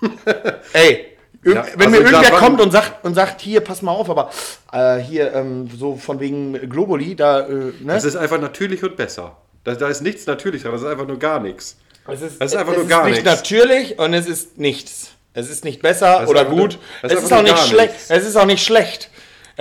Ey, 0.72 1.06
Ja, 1.44 1.66
wenn 1.76 1.88
also 1.88 1.90
mir 1.90 1.96
irgendwer 2.10 2.30
kommt 2.38 2.62
und 2.62 2.70
sagt, 2.70 3.04
und 3.04 3.14
sagt, 3.14 3.42
hier, 3.42 3.60
pass 3.60 3.82
mal 3.82 3.92
auf, 3.92 4.08
aber 4.08 4.30
äh, 4.72 4.96
hier, 4.98 5.34
ähm, 5.34 5.68
so 5.78 5.96
von 5.96 6.18
wegen 6.18 6.54
Globuli, 6.70 7.14
da, 7.14 7.40
äh, 7.46 7.72
ne? 7.80 7.94
Es 7.94 8.04
ist 8.04 8.16
einfach 8.16 8.40
natürlich 8.40 8.82
und 8.82 8.96
besser. 8.96 9.36
Da, 9.64 9.74
da 9.74 9.88
ist 9.88 10.00
nichts 10.00 10.24
natürlich 10.24 10.62
dran, 10.62 10.72
das 10.72 10.80
ist 10.80 10.86
einfach 10.88 11.06
nur 11.06 11.18
gar 11.18 11.40
nichts. 11.40 11.76
Es 12.08 12.22
ist, 12.22 12.40
Das 12.40 12.52
ist 12.52 12.58
einfach 12.58 12.72
es 12.72 12.78
nur 12.78 12.88
gar 12.88 13.04
nicht 13.04 13.22
nichts. 13.22 13.24
natürlich 13.42 13.98
und 13.98 14.14
es 14.14 14.26
ist 14.26 14.56
nichts. 14.56 15.10
Es 15.34 15.50
ist 15.50 15.62
nicht 15.64 15.82
besser 15.82 16.22
ist 16.22 16.28
oder 16.30 16.44
nur- 16.44 16.58
gut. 16.58 16.78
das 17.02 17.12
es 17.12 17.18
ist 17.18 17.24
ist 17.26 17.32
auch 17.32 17.42
nur 17.42 17.52
nicht 17.52 17.66
schlecht. 17.68 17.94
Es 18.08 18.26
ist 18.26 18.36
auch 18.36 18.46
nicht 18.46 18.64
schlecht. 18.64 19.09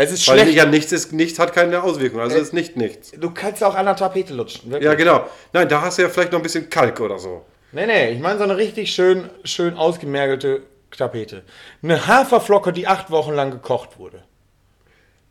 Es 0.02 0.14
ist 0.14 0.26
Weil 0.30 0.40
schlecht. 0.40 0.56
ja 0.56 0.66
nichts 0.66 0.94
ist, 0.94 1.12
nichts 1.12 1.40
hat 1.40 1.52
keine 1.52 1.84
Auswirkung, 1.84 2.22
also 2.22 2.38
ist 2.38 2.54
nicht 2.54 2.78
nichts. 2.78 3.12
Du 3.12 3.32
kannst 3.32 3.62
auch 3.62 3.76
an 3.76 3.86
der 3.86 3.98
Tapete 3.98 4.34
lutschen. 4.34 4.72
Wirklich. 4.72 4.86
Ja, 4.86 4.94
genau. 4.94 5.26
Nein, 5.52 5.68
da 5.68 5.82
hast 5.82 5.98
du 5.98 6.04
ja 6.04 6.08
vielleicht 6.08 6.32
noch 6.32 6.40
ein 6.40 6.44
bisschen 6.44 6.70
Kalk 6.70 7.02
oder 7.02 7.20
so. 7.20 7.44
Nee, 7.74 7.86
nee, 7.86 8.12
ich 8.12 8.20
meine 8.22 8.38
so 8.38 8.46
eine 8.46 8.56
richtig 8.56 8.94
schön, 8.94 9.30
schön 9.44 9.74
ausgemergelte 9.76 10.62
Tapete. 10.98 11.44
Eine 11.84 12.08
Haferflocke, 12.08 12.72
die 12.72 12.88
acht 12.88 13.12
Wochen 13.12 13.34
lang 13.34 13.52
gekocht 13.52 14.00
wurde. 14.00 14.24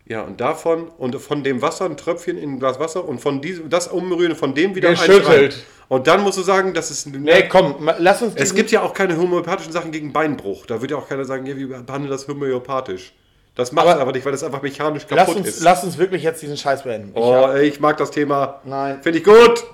Ja, 0.04 0.20
und 0.20 0.38
davon 0.38 0.88
und 0.98 1.16
von 1.16 1.42
dem 1.42 1.62
Wasser 1.62 1.86
ein 1.86 1.96
Tröpfchen 1.96 2.36
in 2.36 2.56
ein 2.56 2.58
Glas 2.58 2.78
Wasser 2.78 3.08
und 3.08 3.22
von 3.22 3.40
diesem, 3.40 3.70
das 3.70 3.88
umrühren, 3.88 4.36
von 4.36 4.54
dem 4.54 4.74
wieder 4.74 4.90
Geschüttelt. 4.90 5.64
Und 5.88 6.06
dann 6.08 6.20
musst 6.20 6.36
du 6.36 6.42
sagen, 6.42 6.74
das 6.74 6.90
ist. 6.90 7.06
Nee, 7.06 7.48
komm, 7.48 7.90
lass 7.98 8.20
uns 8.20 8.34
es 8.36 8.54
gibt 8.54 8.70
ja 8.70 8.82
auch 8.82 8.92
keine 8.92 9.16
homöopathischen 9.16 9.72
Sachen 9.72 9.92
gegen 9.92 10.12
Beinbruch. 10.12 10.66
Da 10.66 10.82
wird 10.82 10.90
ja 10.90 10.98
auch 10.98 11.08
keiner 11.08 11.24
sagen, 11.24 11.46
ja, 11.46 11.56
wir 11.56 11.68
behandeln 11.68 12.10
das 12.10 12.28
homöopathisch. 12.28 13.14
Das 13.58 13.72
macht 13.72 13.86
Aber- 13.88 13.96
es 13.96 14.00
aber 14.00 14.12
nicht, 14.12 14.24
weil 14.24 14.30
das 14.30 14.44
einfach 14.44 14.62
mechanisch 14.62 15.04
lass 15.10 15.26
kaputt 15.26 15.38
uns, 15.38 15.48
ist. 15.48 15.62
lass 15.64 15.82
uns 15.82 15.98
wirklich 15.98 16.22
jetzt 16.22 16.40
diesen 16.40 16.56
Scheiß 16.56 16.84
beenden. 16.84 17.10
Ich 17.12 17.20
oh, 17.20 17.34
hab, 17.34 17.54
ey, 17.56 17.66
ich 17.66 17.80
mag 17.80 17.96
das 17.96 18.12
Thema. 18.12 18.60
Nein. 18.62 19.02
Finde 19.02 19.18
ich 19.18 19.24
gut. 19.24 19.64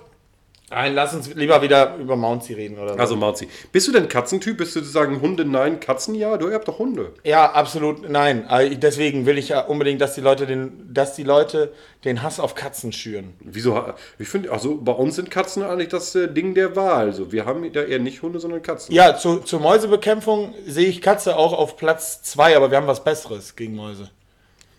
Nein, 0.74 0.94
lass 0.94 1.14
uns 1.14 1.34
lieber 1.34 1.62
wieder 1.62 1.96
über 1.96 2.16
Mouncy 2.16 2.54
reden 2.54 2.78
oder 2.78 2.94
so. 2.94 2.98
Also 2.98 3.16
Mauzi, 3.16 3.48
bist 3.72 3.88
du 3.88 3.92
denn 3.92 4.08
Katzentyp? 4.08 4.58
Bist 4.58 4.76
du 4.76 4.82
sagen 4.82 5.20
Hunde 5.20 5.44
nein, 5.44 5.80
Katzen 5.80 6.14
ja? 6.14 6.36
Du 6.36 6.52
habt 6.52 6.68
doch 6.68 6.78
Hunde. 6.78 7.12
Ja, 7.24 7.52
absolut 7.52 8.08
nein. 8.08 8.46
Äh, 8.48 8.76
Deswegen 8.76 9.26
will 9.26 9.38
ich 9.38 9.50
ja 9.50 9.60
unbedingt, 9.60 10.00
dass 10.00 10.14
die 10.14 10.20
Leute 10.20 10.46
den, 10.46 10.92
dass 10.92 11.14
die 11.14 11.22
Leute 11.22 11.72
den 12.04 12.22
Hass 12.22 12.40
auf 12.40 12.54
Katzen 12.54 12.92
schüren. 12.92 13.34
Wieso? 13.40 13.94
Ich 14.18 14.28
finde, 14.28 14.52
also 14.52 14.76
bei 14.76 14.92
uns 14.92 15.16
sind 15.16 15.30
Katzen 15.30 15.62
eigentlich 15.62 15.88
das 15.88 16.14
äh, 16.14 16.28
Ding 16.28 16.54
der 16.54 16.76
Wahl. 16.76 17.06
Also 17.06 17.32
wir 17.32 17.46
haben 17.46 17.72
da 17.72 17.82
eher 17.82 17.98
nicht 17.98 18.22
Hunde, 18.22 18.40
sondern 18.40 18.62
Katzen. 18.62 18.94
Ja, 18.94 19.16
zu, 19.16 19.38
zur 19.38 19.60
Mäusebekämpfung 19.60 20.54
sehe 20.66 20.88
ich 20.88 21.00
Katze 21.00 21.36
auch 21.36 21.52
auf 21.52 21.76
Platz 21.76 22.22
2, 22.22 22.56
aber 22.56 22.70
wir 22.70 22.78
haben 22.78 22.86
was 22.86 23.02
Besseres 23.04 23.56
gegen 23.56 23.74
Mäuse. 23.74 24.10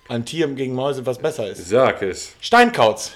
Ein 0.08 0.23
Tier 0.23 0.47
gegen 0.49 0.75
Mäuse, 0.75 1.05
was 1.05 1.17
besser 1.17 1.49
ist. 1.49 1.67
Sag 1.67 2.01
es. 2.03 2.34
Steinkauz. 2.39 3.13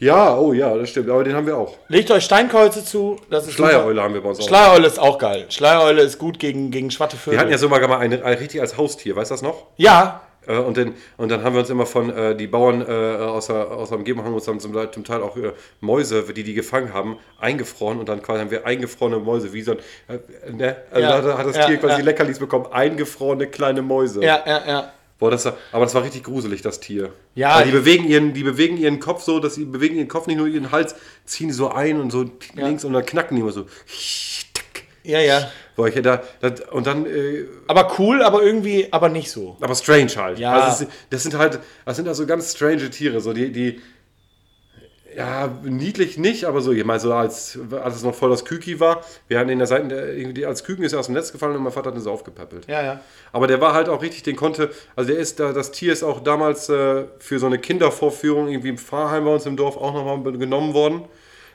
Ja, 0.00 0.38
oh 0.38 0.52
ja, 0.52 0.76
das 0.76 0.90
stimmt. 0.90 1.10
Aber 1.10 1.24
den 1.24 1.34
haben 1.34 1.46
wir 1.46 1.56
auch. 1.56 1.76
Legt 1.88 2.10
euch 2.10 2.24
Steinkreuze 2.24 2.84
zu. 2.84 3.20
Das 3.30 3.46
ist 3.48 3.56
super. 3.56 3.70
Schleiereule 3.70 4.02
haben 4.02 4.14
wir 4.14 4.20
bei 4.20 4.28
uns 4.28 4.38
auch. 4.40 4.46
Schleiereule 4.46 4.86
ist 4.86 4.98
auch 4.98 5.18
geil. 5.18 5.46
Schleiereule 5.48 6.02
ist 6.02 6.18
gut 6.18 6.38
gegen, 6.38 6.70
gegen 6.70 6.90
Schwattevögel. 6.90 7.32
Wir 7.32 7.40
hatten 7.40 7.50
ja 7.50 7.58
sogar 7.58 7.86
mal 7.88 7.98
eine, 7.98 8.24
eine 8.24 8.38
richtig 8.40 8.60
als 8.60 8.76
Haustier, 8.76 9.16
weißt 9.16 9.30
du 9.30 9.34
das 9.34 9.42
noch? 9.42 9.66
ja, 9.76 10.20
Äh, 10.46 10.56
und, 10.56 10.76
dann, 10.78 10.94
und 11.16 11.30
dann 11.30 11.42
haben 11.42 11.54
wir 11.54 11.60
uns 11.60 11.68
immer 11.68 11.84
von, 11.84 12.10
äh, 12.16 12.34
die 12.36 12.46
Bauern 12.46 12.80
äh, 12.80 12.92
aus, 13.16 13.48
der, 13.48 13.70
aus 13.70 13.88
der 13.90 13.98
Umgebung 13.98 14.24
haben 14.24 14.32
uns 14.34 14.44
dann 14.44 14.60
zum, 14.60 14.72
zum 14.92 15.04
Teil 15.04 15.20
auch 15.20 15.36
äh, 15.36 15.52
Mäuse, 15.80 16.22
die 16.32 16.44
die 16.44 16.54
gefangen 16.54 16.94
haben, 16.94 17.18
eingefroren 17.40 17.98
und 17.98 18.08
dann 18.08 18.22
quasi 18.22 18.40
haben 18.40 18.50
wir 18.50 18.64
eingefrorene 18.64 19.18
Mäuse, 19.18 19.52
wie 19.52 19.62
so 19.62 19.72
ein, 19.72 19.78
äh, 20.08 20.52
ne? 20.52 20.76
Also 20.90 21.08
Ja, 21.08 21.20
da 21.20 21.38
hat 21.38 21.46
das 21.46 21.56
ja, 21.56 21.66
Tier 21.66 21.76
quasi 21.78 21.98
ja. 21.98 22.04
Leckerlis 22.04 22.38
bekommen, 22.38 22.66
eingefrorene 22.70 23.48
kleine 23.48 23.82
Mäuse. 23.82 24.22
ja, 24.22 24.42
ja, 24.46 24.62
ja. 24.66 24.92
Boah, 25.18 25.30
das 25.32 25.44
war, 25.44 25.56
aber 25.72 25.84
das 25.84 25.94
war 25.94 26.04
richtig 26.04 26.22
gruselig, 26.24 26.62
das 26.62 26.78
Tier. 26.78 27.12
Ja, 27.34 27.56
Weil 27.56 27.66
die 27.66 27.72
bewegen 27.72 28.04
ihren, 28.04 28.34
die 28.34 28.44
bewegen 28.44 28.76
ihren 28.76 29.00
Kopf 29.00 29.22
so, 29.22 29.40
dass 29.40 29.56
sie 29.56 29.64
bewegen 29.64 29.96
ihren 29.96 30.06
Kopf 30.08 30.28
nicht 30.28 30.36
nur 30.36 30.46
ihren 30.46 30.70
Hals, 30.70 30.94
ziehen 31.24 31.48
die 31.48 31.54
so 31.54 31.70
ein 31.70 32.00
und 32.00 32.10
so 32.10 32.30
links 32.54 32.84
und 32.84 32.92
dann 32.92 33.04
knacken 33.04 33.34
die 33.36 33.42
immer 33.42 33.50
so. 33.50 33.66
Ja, 35.02 35.20
ja. 35.20 35.50
Boah, 35.74 35.88
ich, 35.88 36.00
da, 36.02 36.22
das, 36.40 36.60
und 36.70 36.86
dann, 36.86 37.06
äh, 37.06 37.46
Aber 37.66 37.94
cool, 37.98 38.22
aber 38.22 38.42
irgendwie, 38.42 38.92
aber 38.92 39.08
nicht 39.08 39.30
so. 39.30 39.56
aber 39.60 39.74
strange 39.74 40.14
halt. 40.16 40.38
Ja. 40.38 40.52
Also 40.52 40.84
das, 40.84 40.94
das 41.10 41.22
sind 41.22 41.36
halt, 41.38 41.60
das 41.84 41.96
sind 41.96 42.06
also 42.08 42.26
ganz 42.26 42.52
strange 42.54 42.90
Tiere, 42.90 43.20
so 43.20 43.32
die, 43.32 43.50
die, 43.50 43.80
ja, 45.18 45.48
niedlich 45.64 46.16
nicht, 46.16 46.44
aber 46.44 46.60
so, 46.60 46.70
ich 46.70 46.84
meine, 46.84 47.00
so 47.00 47.12
als, 47.12 47.58
als 47.72 47.96
es 47.96 48.02
noch 48.04 48.14
voll 48.14 48.30
das 48.30 48.44
Küki 48.44 48.78
war, 48.78 49.02
wir 49.26 49.38
hatten 49.40 49.48
in 49.48 49.58
der 49.58 49.66
Seite, 49.66 49.88
der- 49.88 50.14
irgendwie 50.16 50.46
als 50.46 50.62
Küken 50.62 50.84
ist 50.84 50.92
er 50.92 51.00
aus 51.00 51.06
dem 51.06 51.14
Netz 51.14 51.32
gefallen 51.32 51.56
und 51.56 51.62
mein 51.64 51.72
Vater 51.72 51.90
hat 51.90 51.96
ihn 51.96 52.00
so 52.02 52.12
aufgepäppelt. 52.12 52.68
Ja, 52.68 52.82
ja. 52.82 53.00
Aber 53.32 53.48
der 53.48 53.60
war 53.60 53.74
halt 53.74 53.88
auch 53.88 54.00
richtig, 54.00 54.22
den 54.22 54.36
konnte, 54.36 54.70
also 54.94 55.10
der 55.10 55.18
ist 55.20 55.40
da, 55.40 55.52
das 55.52 55.72
Tier 55.72 55.92
ist 55.92 56.04
auch 56.04 56.20
damals 56.20 56.68
äh, 56.68 57.04
für 57.18 57.38
so 57.40 57.46
eine 57.46 57.58
Kindervorführung 57.58 58.48
irgendwie 58.48 58.68
im 58.68 58.78
Pfarrheim 58.78 59.24
bei 59.24 59.34
uns 59.34 59.44
im 59.46 59.56
Dorf 59.56 59.76
auch 59.76 59.92
nochmal 59.92 60.38
genommen 60.38 60.72
worden. 60.72 61.02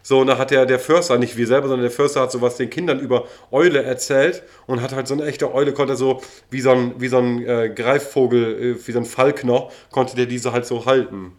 So, 0.05 0.19
und 0.19 0.27
da 0.27 0.37
hat 0.37 0.51
der, 0.51 0.65
der 0.65 0.79
Förster, 0.79 1.17
nicht 1.17 1.37
wir 1.37 1.47
selber, 1.47 1.69
sondern 1.69 1.83
der 1.83 1.91
Förster 1.91 2.19
hat 2.19 2.31
sowas 2.33 2.57
den 2.57 2.69
Kindern 2.69 2.99
über 2.99 3.25
Eule 3.51 3.83
erzählt 3.83 4.43
und 4.67 4.81
hat 4.81 4.93
halt 4.93 5.07
so 5.07 5.13
eine 5.13 5.25
echte 5.25 5.53
Eule, 5.53 5.71
konnte 5.71 5.95
so 5.95 6.21
wie 6.49 6.59
so 6.59 6.71
ein, 6.71 6.95
wie 6.97 7.07
so 7.07 7.19
ein 7.19 7.47
äh, 7.47 7.69
Greifvogel, 7.73 8.75
äh, 8.75 8.87
wie 8.87 8.91
so 8.91 8.99
ein 8.99 9.05
Falkner, 9.05 9.69
konnte 9.91 10.17
der 10.17 10.25
diese 10.25 10.51
halt 10.51 10.65
so 10.65 10.85
halten. 10.85 11.31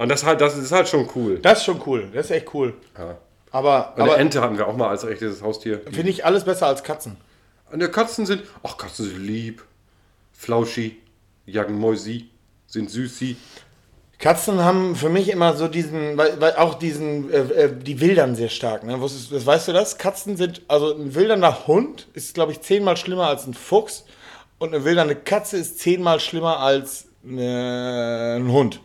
Und 0.00 0.08
das 0.08 0.24
halt, 0.24 0.40
das 0.40 0.56
ist 0.56 0.72
halt 0.72 0.88
schon 0.88 1.10
cool. 1.14 1.40
Das 1.40 1.58
ist 1.58 1.64
schon 1.66 1.82
cool. 1.84 2.08
Das 2.14 2.24
ist 2.24 2.30
echt 2.30 2.54
cool. 2.54 2.72
Ja. 2.96 3.18
Aber, 3.50 3.92
Und 3.94 4.00
eine 4.00 4.12
aber 4.12 4.18
Ente 4.18 4.40
hatten 4.40 4.56
wir 4.56 4.66
auch 4.66 4.74
mal 4.74 4.88
als 4.88 5.04
echtes 5.04 5.42
Haustier. 5.42 5.82
finde 5.92 6.08
ich 6.08 6.24
alles 6.24 6.44
besser 6.44 6.68
als 6.68 6.82
Katzen. 6.82 7.18
Und 7.70 7.80
der 7.80 7.90
Katzen 7.90 8.24
sind, 8.24 8.44
ach, 8.62 8.78
Katzen 8.78 9.10
sind 9.10 9.18
lieb, 9.18 9.62
flauschi, 10.32 10.96
jagen 11.44 11.78
Mäusi, 11.78 12.30
sind 12.66 12.88
süßi. 12.88 13.36
Katzen 14.18 14.64
haben 14.64 14.96
für 14.96 15.10
mich 15.10 15.28
immer 15.28 15.54
so 15.54 15.68
diesen, 15.68 16.16
weil, 16.16 16.40
weil 16.40 16.56
auch 16.56 16.76
diesen, 16.76 17.30
äh, 17.30 17.64
äh, 17.64 17.76
die 17.76 18.00
wildern 18.00 18.36
sehr 18.36 18.48
stark. 18.48 18.84
Ne? 18.84 19.02
Was 19.02 19.12
ist, 19.12 19.30
das, 19.30 19.44
weißt 19.44 19.68
du 19.68 19.74
das? 19.74 19.98
Katzen 19.98 20.38
sind, 20.38 20.62
also 20.66 20.94
ein 20.94 21.14
wildernder 21.14 21.66
Hund 21.66 22.08
ist, 22.14 22.32
glaube 22.32 22.52
ich, 22.52 22.62
zehnmal 22.62 22.96
schlimmer 22.96 23.26
als 23.26 23.46
ein 23.46 23.52
Fuchs 23.52 24.06
und 24.58 24.74
eine 24.74 24.82
wildernde 24.86 25.14
Katze 25.14 25.58
ist 25.58 25.78
zehnmal 25.78 26.20
schlimmer 26.20 26.60
als 26.60 27.04
äh, 27.22 28.36
ein 28.36 28.50
Hund. 28.50 28.80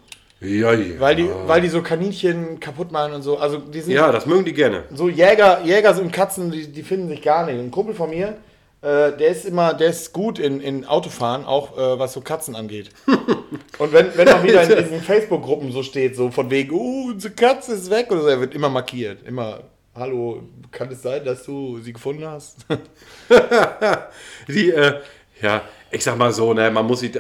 Ja, 0.46 0.74
ja. 0.74 1.00
Weil 1.00 1.16
die, 1.16 1.30
weil 1.46 1.62
die 1.62 1.70
so 1.70 1.82
Kaninchen 1.82 2.60
kaputt 2.60 2.92
machen 2.92 3.14
und 3.14 3.22
so. 3.22 3.38
Also 3.38 3.58
die 3.58 3.82
sind 3.82 3.94
ja, 3.94 4.12
das 4.12 4.26
mögen 4.26 4.46
die 4.46 4.54
gerne. 4.54 4.84
so 4.94 5.10
Jäger, 5.10 5.62
Jäger 5.64 6.00
und 6.00 6.12
Katzen, 6.12 6.52
die, 6.52 6.68
die 6.68 6.84
finden 6.84 7.10
sich 7.10 7.22
gar 7.22 7.46
nicht. 7.46 7.60
Ein 7.60 7.72
Kumpel 7.72 7.96
von 7.96 8.10
mir, 8.10 8.38
äh, 8.86 9.18
der 9.18 9.30
ist 9.30 9.46
immer, 9.46 9.74
der 9.74 9.90
ist 9.90 10.14
gut 10.14 10.38
in, 10.38 10.62
in 10.62 10.86
Autofahren, 10.86 11.44
auch 11.46 11.76
äh, 11.76 11.98
was 12.00 12.14
so 12.14 12.22
Katzen 12.22 12.56
angeht. 12.56 12.92
und 13.80 13.94
wenn, 13.94 14.16
wenn 14.16 14.26
man 14.28 14.44
wieder 14.44 14.62
in 14.62 14.78
diesen 14.84 15.02
Facebook-Gruppen 15.02 15.72
so 15.72 15.82
steht, 15.82 16.16
so 16.16 16.30
von 16.30 16.52
wegen, 16.52 16.72
oh, 16.72 17.10
unsere 17.10 17.34
Katze 17.34 17.74
ist 17.74 17.90
weg 17.90 18.12
oder 18.12 18.22
so, 18.22 18.28
er 18.28 18.40
wird 18.40 18.54
immer 18.54 18.70
markiert. 18.70 19.26
Immer, 19.26 19.62
hallo, 19.96 20.44
kann 20.72 20.92
es 20.92 21.02
sein, 21.02 21.26
dass 21.26 21.44
du 21.44 21.80
sie 21.80 21.94
gefunden 21.94 22.28
hast? 22.28 22.58
Die, 24.48 24.70
äh, 24.70 25.00
ja, 25.42 25.64
ich 25.90 26.04
sag 26.04 26.18
mal 26.18 26.32
so, 26.32 26.54
ne, 26.54 26.70
man 26.70 26.86
muss 26.86 27.00
sich, 27.00 27.12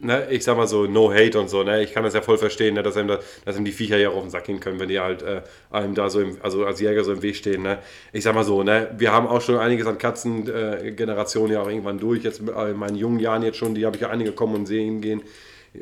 ne, 0.00 0.26
ich 0.30 0.44
sag 0.44 0.56
mal 0.56 0.66
so, 0.66 0.86
no 0.86 1.12
hate 1.12 1.38
und 1.38 1.48
so, 1.48 1.62
ne, 1.62 1.82
ich 1.82 1.92
kann 1.92 2.04
das 2.04 2.14
ja 2.14 2.22
voll 2.22 2.38
verstehen, 2.38 2.74
ne, 2.74 2.82
dass, 2.82 2.96
einem 2.96 3.08
da, 3.08 3.20
dass 3.44 3.56
ihm 3.56 3.64
die 3.64 3.72
Viecher 3.72 3.96
ja 3.96 4.10
auch 4.10 4.16
auf 4.16 4.22
den 4.22 4.30
Sack 4.30 4.44
gehen 4.44 4.60
können, 4.60 4.78
wenn 4.80 4.88
die 4.88 5.00
halt 5.00 5.22
äh, 5.22 5.42
einem 5.70 5.94
da 5.94 6.10
so, 6.10 6.20
im, 6.20 6.38
also 6.42 6.64
als 6.64 6.80
Jäger 6.80 7.04
so 7.04 7.12
im 7.12 7.22
Weg 7.22 7.36
stehen, 7.36 7.62
ne. 7.62 7.78
Ich 8.12 8.24
sag 8.24 8.34
mal 8.34 8.44
so, 8.44 8.62
ne, 8.62 8.90
wir 8.98 9.12
haben 9.12 9.26
auch 9.26 9.40
schon 9.40 9.56
einiges 9.56 9.86
an 9.86 9.98
Katzengenerationen 9.98 11.50
äh, 11.50 11.54
ja 11.54 11.62
auch 11.62 11.68
irgendwann 11.68 11.98
durch, 11.98 12.24
jetzt 12.24 12.40
äh, 12.40 12.70
in 12.70 12.76
meinen 12.76 12.96
jungen 12.96 13.20
Jahren 13.20 13.42
jetzt 13.42 13.58
schon, 13.58 13.74
die 13.74 13.86
habe 13.86 13.96
ich 13.96 14.02
ja 14.02 14.10
einige 14.10 14.32
kommen 14.32 14.54
und 14.54 14.66
sehen 14.66 15.00
gehen, 15.00 15.22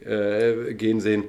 äh, 0.05 0.75
gehen 0.75 1.01
sehen. 1.01 1.25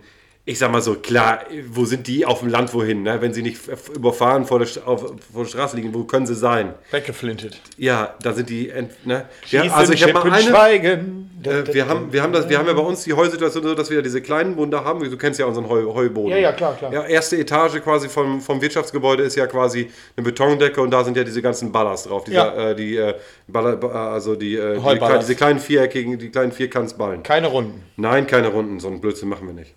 Ich 0.48 0.60
sag 0.60 0.72
mal 0.72 0.80
so, 0.82 0.94
klar, 0.94 1.40
wo 1.72 1.86
sind 1.86 2.06
die 2.06 2.24
auf 2.24 2.42
dem 2.42 2.50
Land 2.50 2.72
wohin, 2.76 3.02
ne? 3.02 3.20
wenn 3.20 3.34
sie 3.34 3.42
nicht 3.42 3.60
überfahren 3.96 4.46
vor 4.46 4.60
der, 4.60 4.68
auf, 4.86 5.02
vor 5.34 5.42
der 5.44 5.50
Straße 5.50 5.76
liegen, 5.76 5.92
wo 5.92 6.04
können 6.04 6.28
sie 6.28 6.36
sein? 6.36 6.76
Weggeflintet. 6.92 7.60
Ja, 7.78 8.14
da 8.22 8.32
sind 8.32 8.50
die, 8.52 8.72
ne? 9.06 9.26
Ja, 9.50 9.62
Schießen, 9.64 9.72
also 9.72 9.94
ich 9.94 10.04
habe 10.04 10.14
mal 10.14 10.32
eine, 10.32 10.44
Schweigen. 10.44 11.32
äh, 11.44 11.74
wir 11.74 11.88
haben, 11.88 12.14
wir 12.14 12.22
haben 12.22 12.32
das, 12.32 12.48
wir 12.48 12.60
haben 12.60 12.68
ja 12.68 12.74
bei 12.74 12.82
uns 12.84 13.04
die 13.06 13.14
Heusituation 13.14 13.64
so, 13.64 13.74
dass 13.74 13.90
wir 13.90 14.04
diese 14.04 14.22
kleinen 14.22 14.56
Wunder 14.56 14.86
haben. 14.86 15.00
Du 15.10 15.18
kennst 15.18 15.40
ja 15.40 15.48
unseren 15.48 15.68
Heu, 15.68 15.84
Heuboden. 15.96 16.30
Ja, 16.30 16.38
ja, 16.38 16.52
klar, 16.52 16.76
klar. 16.76 16.94
Ja, 16.94 17.06
erste 17.06 17.38
Etage 17.38 17.82
quasi 17.82 18.08
vom, 18.08 18.40
vom 18.40 18.62
Wirtschaftsgebäude 18.62 19.24
ist 19.24 19.36
ja 19.36 19.48
quasi 19.48 19.90
eine 20.16 20.24
Betondecke 20.24 20.80
und 20.80 20.92
da 20.92 21.04
sind 21.04 21.18
ja 21.18 21.24
diese 21.24 21.42
ganzen 21.42 21.72
Ballers 21.72 22.04
drauf. 22.04 22.24
Dieser, 22.26 22.56
Ja. 22.56 22.70
äh, 22.70 22.76
die, 22.76 22.98
äh, 22.98 23.16
Baller, 23.48 23.78
ba- 23.78 24.14
also 24.14 24.36
die, 24.36 24.56
äh, 24.58 24.78
die, 24.80 25.18
diese 25.22 25.34
kleinen 25.36 25.60
viereckigen, 25.60 26.20
die 26.20 26.30
kleinen 26.30 26.52
Vierkantsballen. 26.52 27.24
Keine 27.24 27.48
Runden. 27.48 27.82
Nein, 27.98 28.28
keine 28.28 28.50
Runden, 28.50 28.80
so 28.80 28.90
einen 28.90 29.02
Blödsinn 29.02 29.28
machen 29.30 29.48
wir 29.48 29.54
nicht. 29.56 29.74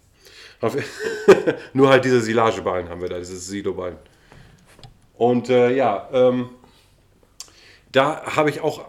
Nur 1.73 1.89
halt 1.91 2.05
diese 2.05 2.21
Silageballen 2.21 2.89
haben 2.89 3.01
wir 3.01 3.09
da, 3.09 3.19
dieses 3.19 3.47
Siloballen. 3.47 3.97
Und 5.17 5.49
äh, 5.51 5.71
ja, 5.75 6.09
ähm, 6.13 6.51
da 7.93 8.23
habe 8.37 8.51
ich 8.51 8.61
auch, 8.61 8.85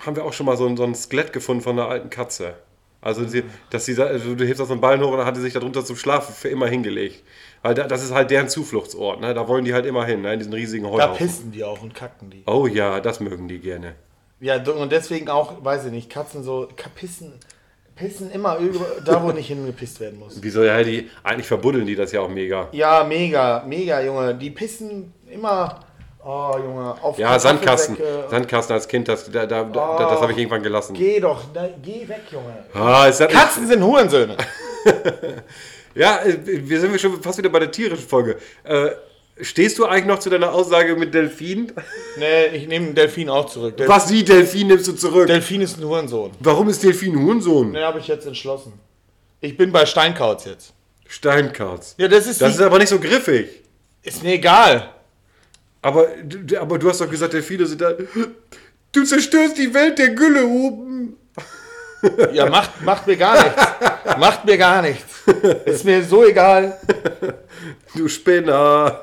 haben 0.00 0.16
wir 0.16 0.24
auch 0.24 0.32
schon 0.32 0.46
mal 0.46 0.56
so 0.56 0.66
ein, 0.66 0.76
so 0.76 0.84
ein 0.84 0.94
Skelett 0.94 1.32
gefunden 1.32 1.62
von 1.62 1.78
einer 1.78 1.88
alten 1.88 2.10
Katze. 2.10 2.54
Also, 3.00 3.26
sie, 3.26 3.42
dass 3.70 3.84
sie, 3.84 3.96
da- 3.96 4.04
also 4.06 4.34
du 4.36 4.44
hebst 4.46 4.60
aus 4.60 4.68
so 4.68 4.74
einen 4.74 4.80
Ballen 4.80 5.00
hoch 5.02 5.10
und 5.10 5.18
dann 5.18 5.26
hat 5.26 5.34
sie 5.34 5.42
sich 5.42 5.54
darunter 5.54 5.84
zum 5.84 5.96
Schlafen 5.96 6.32
für 6.34 6.48
immer 6.48 6.68
hingelegt. 6.68 7.24
Weil 7.62 7.74
da, 7.74 7.84
das 7.88 8.04
ist 8.04 8.12
halt 8.12 8.30
deren 8.30 8.48
Zufluchtsort, 8.48 9.20
ne? 9.20 9.34
da 9.34 9.48
wollen 9.48 9.64
die 9.64 9.74
halt 9.74 9.86
immer 9.86 10.04
hin, 10.04 10.22
ne? 10.22 10.32
in 10.34 10.38
diesen 10.38 10.52
riesigen 10.52 10.84
Da 10.84 10.90
Heuhaufen. 10.90 11.16
pissen 11.26 11.50
die 11.52 11.64
auch 11.64 11.82
und 11.82 11.94
kacken 11.94 12.30
die. 12.30 12.42
Oh 12.46 12.66
ja, 12.68 13.00
das 13.00 13.18
mögen 13.20 13.48
die 13.48 13.58
gerne. 13.58 13.94
Ja, 14.40 14.56
und 14.62 14.90
deswegen 14.92 15.28
auch, 15.28 15.64
weiß 15.64 15.86
ich 15.86 15.92
nicht, 15.92 16.10
Katzen 16.10 16.42
so, 16.44 16.68
ka- 16.76 16.90
pissen, 17.94 18.30
immer 18.30 18.56
über, 18.58 18.84
da, 19.04 19.22
wo 19.22 19.30
nicht 19.32 19.48
hingepisst 19.48 20.00
werden 20.00 20.18
muss. 20.18 20.38
Wieso, 20.40 20.62
ja, 20.64 20.82
die, 20.82 21.10
eigentlich 21.22 21.46
verbuddeln 21.46 21.86
die 21.86 21.94
das 21.94 22.12
ja 22.12 22.20
auch 22.20 22.28
mega. 22.28 22.68
Ja, 22.72 23.04
mega, 23.04 23.62
mega, 23.66 24.00
Junge. 24.02 24.34
Die 24.34 24.50
pissen 24.50 25.12
immer, 25.30 25.80
oh, 26.24 26.54
Junge, 26.58 26.94
auf 27.02 27.18
Ja, 27.18 27.38
Sandkasten. 27.38 27.96
Sandkasten 28.30 28.74
als 28.74 28.88
Kind, 28.88 29.08
das, 29.08 29.30
da, 29.30 29.46
da, 29.46 29.64
da, 29.64 29.96
das 29.98 30.20
habe 30.20 30.32
ich 30.32 30.38
irgendwann 30.38 30.62
gelassen. 30.62 30.94
Geh 30.94 31.20
doch, 31.20 31.44
da, 31.52 31.68
geh 31.82 32.08
weg, 32.08 32.22
Junge. 32.30 32.64
Ah, 32.74 33.06
das 33.06 33.20
nicht- 33.20 33.30
Katzen 33.32 33.66
sind 33.66 33.82
Hurensöhne. 33.82 34.36
Ja, 35.94 36.20
äh, 36.24 36.38
wir 36.44 36.80
sind 36.80 36.98
schon 36.98 37.22
fast 37.22 37.36
wieder 37.38 37.50
bei 37.50 37.58
der 37.58 37.70
tierischen 37.70 38.08
Folge. 38.08 38.38
Äh, 38.64 38.92
stehst 39.40 39.78
du 39.78 39.86
eigentlich 39.86 40.06
noch 40.06 40.18
zu 40.18 40.30
deiner 40.30 40.52
Aussage 40.52 40.94
mit 40.96 41.14
Delfin? 41.14 41.72
nee, 42.18 42.46
ich 42.48 42.66
nehme 42.68 42.92
Delfin 42.94 43.28
auch 43.28 43.46
zurück. 43.46 43.76
Der 43.76 43.88
Was, 43.88 44.10
wie 44.12 44.22
Delfin 44.22 44.66
nimmst 44.68 44.86
du 44.88 44.92
zurück? 44.92 45.26
Delfin 45.26 45.60
ist 45.60 45.78
ein 45.78 45.84
Hurensohn. 45.84 46.32
Warum 46.40 46.68
ist 46.68 46.82
Delfin 46.82 47.14
ein 47.16 47.24
Hurensohn? 47.24 47.72
Ne, 47.72 47.82
habe 47.84 47.98
ich 47.98 48.08
jetzt 48.08 48.26
entschlossen. 48.26 48.72
Ich 49.40 49.56
bin 49.56 49.72
bei 49.72 49.86
Steinkauz 49.86 50.44
jetzt. 50.44 50.72
Steinkarz. 51.08 51.94
Ja, 51.98 52.08
das 52.08 52.26
ist, 52.26 52.40
Das 52.40 52.54
ist 52.54 52.60
aber 52.60 52.78
nicht 52.78 52.88
so 52.88 52.98
griffig. 52.98 53.48
ist 54.02 54.22
mir 54.22 54.34
egal. 54.34 54.90
Aber, 55.82 56.06
du- 56.24 56.58
aber 56.58 56.78
du 56.78 56.88
hast 56.88 57.00
doch 57.00 57.10
gesagt, 57.10 57.32
Delfine 57.32 57.66
sind 57.66 57.80
da... 57.80 57.92
Du 58.92 59.04
zerstörst 59.04 59.56
die 59.58 59.72
Welt 59.74 59.98
der 59.98 60.10
Gülle 60.10 60.46
oben. 60.46 61.16
Ja, 62.32 62.48
macht, 62.48 62.82
macht 62.82 63.06
mir 63.06 63.16
gar 63.16 63.42
nichts. 63.42 63.62
macht 64.18 64.44
mir 64.44 64.58
gar 64.58 64.82
nichts. 64.82 65.22
Ist 65.64 65.84
mir 65.84 66.02
so 66.02 66.24
egal. 66.24 66.78
Du 67.94 68.08
Spinner. 68.08 68.98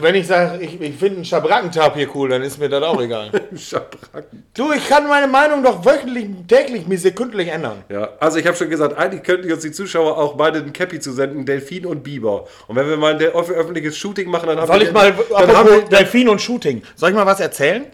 Wenn 0.00 0.14
ich 0.14 0.26
sage, 0.26 0.62
ich, 0.64 0.80
ich 0.80 0.96
finde 0.96 1.16
einen 1.16 1.24
Schabrackentapir 1.24 2.08
cool, 2.14 2.30
dann 2.30 2.42
ist 2.42 2.58
mir 2.58 2.68
das 2.68 2.82
auch 2.82 3.00
egal. 3.00 3.30
Schabracken. 3.56 4.44
Du, 4.54 4.72
ich 4.72 4.88
kann 4.88 5.06
meine 5.06 5.28
Meinung 5.28 5.62
doch 5.62 5.84
wöchentlich, 5.84 6.28
täglich, 6.48 6.86
mir 6.86 6.98
sekündlich 6.98 7.48
ändern. 7.48 7.84
Ja, 7.88 8.08
also 8.18 8.38
ich 8.38 8.46
habe 8.46 8.56
schon 8.56 8.70
gesagt, 8.70 8.96
eigentlich 8.96 9.22
könnten 9.22 9.52
uns 9.52 9.62
die 9.62 9.70
Zuschauer 9.72 10.16
auch 10.18 10.34
beide 10.34 10.58
ein 10.58 10.72
Cappy 10.72 10.98
zu 10.98 11.12
senden, 11.12 11.44
Delfin 11.44 11.86
und 11.86 12.02
Biber. 12.02 12.46
Und 12.66 12.76
wenn 12.76 12.88
wir 12.88 12.96
mal 12.96 13.14
ein 13.14 13.20
öffentliches 13.20 13.96
Shooting 13.96 14.30
machen, 14.30 14.48
dann 14.48 14.58
haben 14.58 14.66
Soll 14.66 14.80
wir... 14.80 14.86
ich 14.88 14.92
mal, 14.92 15.14
Dann 15.30 15.56
haben 15.56 15.68
wir, 15.68 15.82
Delfin 15.82 16.28
und 16.28 16.40
Shooting, 16.40 16.82
soll 16.96 17.10
ich 17.10 17.14
mal 17.14 17.26
was 17.26 17.40
erzählen? 17.40 17.86